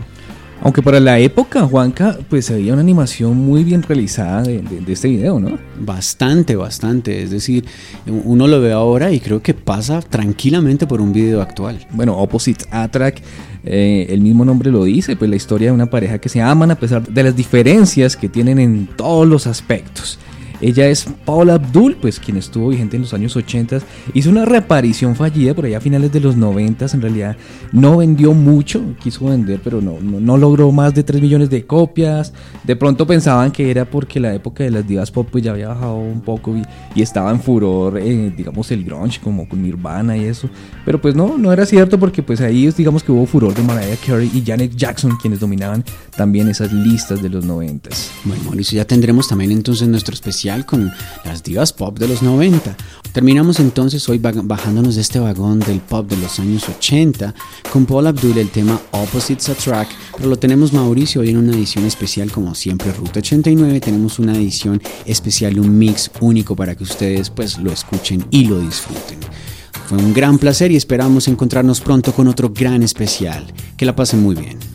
Aunque 0.61 0.81
para 0.81 1.01
la 1.01 1.19
época, 1.19 1.63
Juanca, 1.67 2.17
pues 2.29 2.49
había 2.49 2.71
una 2.73 2.81
animación 2.81 3.37
muy 3.37 3.63
bien 3.65 3.83
realizada 3.83 4.41
de, 4.41 4.61
de- 4.61 4.79
de 4.79 4.93
este 4.93 5.09
video, 5.09 5.37
¿no? 5.39 5.59
Bastante, 5.81 6.55
bastante. 6.55 7.21
Es 7.21 7.29
decir, 7.29 7.65
uno 8.07 8.47
lo 8.47 8.61
ve 8.61 8.71
ahora 8.71 9.11
y 9.11 9.19
creo 9.19 9.41
que 9.43 9.53
pasa 9.53 9.99
tranquilamente 10.01 10.87
por 10.87 11.01
un 11.01 11.11
video 11.11 11.41
actual. 11.41 11.85
Bueno, 11.91 12.17
Opposite 12.17 12.65
Attract, 12.71 13.19
eh, 13.65 14.07
el 14.09 14.21
mismo 14.21 14.45
nombre 14.45 14.71
lo 14.71 14.85
dice, 14.85 15.17
pues 15.17 15.29
la 15.29 15.35
historia 15.35 15.67
de 15.67 15.73
una 15.73 15.89
pareja 15.89 16.19
que 16.19 16.29
se 16.29 16.41
aman 16.41 16.71
a 16.71 16.75
pesar 16.75 17.05
de 17.05 17.23
las 17.23 17.35
diferencias 17.35 18.15
que 18.15 18.29
tienen 18.29 18.57
en 18.57 18.87
todos 18.95 19.27
los 19.27 19.47
aspectos. 19.47 20.17
Ella 20.61 20.87
es 20.87 21.05
Paula 21.25 21.55
Abdul, 21.55 21.97
pues 21.99 22.19
quien 22.19 22.37
estuvo 22.37 22.69
vigente 22.69 22.95
en 22.95 23.03
los 23.03 23.13
años 23.13 23.35
80, 23.35 23.79
hizo 24.13 24.29
una 24.29 24.45
reaparición 24.45 25.15
fallida 25.15 25.53
por 25.53 25.65
allá 25.65 25.77
a 25.77 25.81
finales 25.81 26.11
de 26.11 26.19
los 26.19 26.35
90, 26.37 26.85
en 26.93 27.01
realidad 27.01 27.37
no 27.71 27.97
vendió 27.97 28.33
mucho, 28.33 28.81
quiso 29.01 29.25
vender, 29.25 29.59
pero 29.63 29.81
no, 29.81 29.99
no, 29.99 30.37
logró 30.37 30.71
más 30.71 30.93
de 30.93 31.03
3 31.03 31.21
millones 31.21 31.49
de 31.49 31.65
copias. 31.65 32.33
De 32.63 32.75
pronto 32.75 33.05
pensaban 33.05 33.51
que 33.51 33.69
era 33.69 33.85
porque 33.85 34.19
la 34.19 34.33
época 34.33 34.63
de 34.63 34.71
las 34.71 34.87
divas 34.87 35.11
pop 35.11 35.27
pues 35.31 35.43
ya 35.43 35.51
había 35.51 35.69
bajado 35.69 35.95
un 35.97 36.21
poco 36.21 36.55
y, 36.55 36.63
y 36.95 37.01
estaba 37.01 37.31
en 37.31 37.41
furor, 37.41 37.97
eh, 37.97 38.33
digamos, 38.35 38.71
el 38.71 38.83
grunge, 38.83 39.19
como 39.19 39.47
con 39.47 39.61
Nirvana 39.61 40.15
y 40.17 40.25
eso. 40.25 40.49
Pero 40.85 41.01
pues 41.01 41.15
no, 41.15 41.37
no 41.37 41.51
era 41.51 41.65
cierto 41.65 41.99
porque 41.99 42.23
pues 42.23 42.41
ahí 42.41 42.69
digamos 42.75 43.03
que 43.03 43.11
hubo 43.11 43.25
furor 43.25 43.53
de 43.53 43.63
Mariah 43.63 43.97
Carey 44.05 44.31
y 44.33 44.43
Janet 44.45 44.75
Jackson, 44.75 45.17
quienes 45.21 45.39
dominaban 45.39 45.83
también 46.15 46.47
esas 46.47 46.71
listas 46.71 47.21
de 47.21 47.29
los 47.29 47.45
90. 47.45 47.89
Bueno, 48.23 48.43
Mauricio, 48.45 48.77
ya 48.77 48.85
tendremos 48.85 49.27
también 49.27 49.51
entonces 49.51 49.87
nuestro 49.87 50.13
especial 50.13 50.44
con 50.65 50.91
las 51.23 51.41
divas 51.41 51.73
pop 51.73 51.97
de 51.97 52.07
los 52.07 52.21
90. 52.21 52.77
Terminamos 53.11 53.59
entonces 53.59 54.07
hoy 54.09 54.19
bajándonos 54.19 54.93
de 54.93 55.01
este 55.01 55.19
vagón 55.19 55.59
del 55.59 55.79
pop 55.79 56.07
de 56.07 56.17
los 56.17 56.39
años 56.39 56.69
80 56.69 57.33
con 57.71 57.87
Paul 57.87 58.05
Abdul 58.05 58.37
el 58.37 58.49
tema 58.49 58.79
Opposites 58.91 59.49
Attract, 59.49 59.91
pero 60.15 60.29
lo 60.29 60.37
tenemos 60.37 60.71
Mauricio 60.71 61.21
hoy 61.21 61.29
en 61.29 61.37
una 61.37 61.53
edición 61.53 61.85
especial 61.85 62.31
como 62.31 62.53
siempre 62.53 62.91
Ruta 62.91 63.19
89, 63.19 63.79
tenemos 63.79 64.19
una 64.19 64.35
edición 64.35 64.79
especial, 65.05 65.59
un 65.59 65.75
mix 65.75 66.11
único 66.19 66.55
para 66.55 66.75
que 66.75 66.83
ustedes 66.83 67.31
pues 67.31 67.57
lo 67.57 67.71
escuchen 67.71 68.23
y 68.29 68.45
lo 68.45 68.59
disfruten. 68.59 69.17
Fue 69.87 69.97
un 69.97 70.13
gran 70.13 70.37
placer 70.37 70.71
y 70.71 70.75
esperamos 70.75 71.27
encontrarnos 71.27 71.81
pronto 71.81 72.13
con 72.13 72.27
otro 72.27 72.49
gran 72.49 72.83
especial. 72.83 73.51
Que 73.77 73.85
la 73.85 73.95
pasen 73.95 74.21
muy 74.21 74.35
bien. 74.35 74.74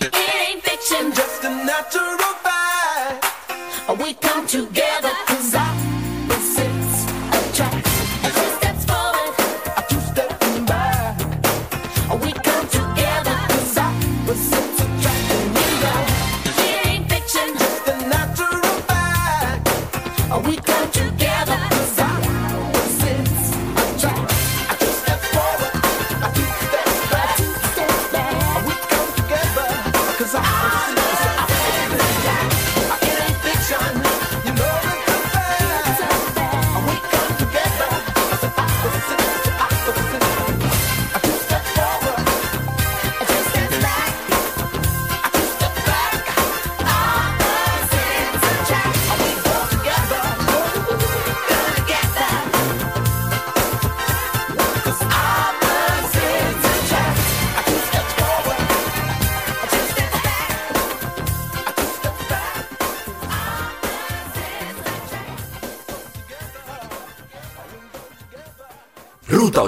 It 0.00 0.14
ain't 0.14 0.62
fiction. 0.62 1.12
just 1.12 1.44
a 1.44 1.50
natural 1.50 2.16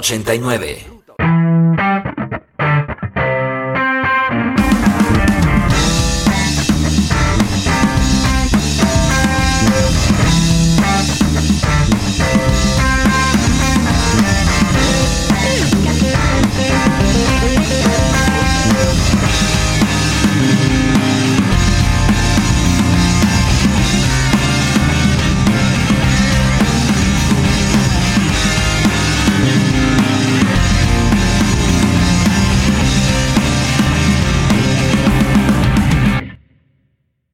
89. 0.01 0.90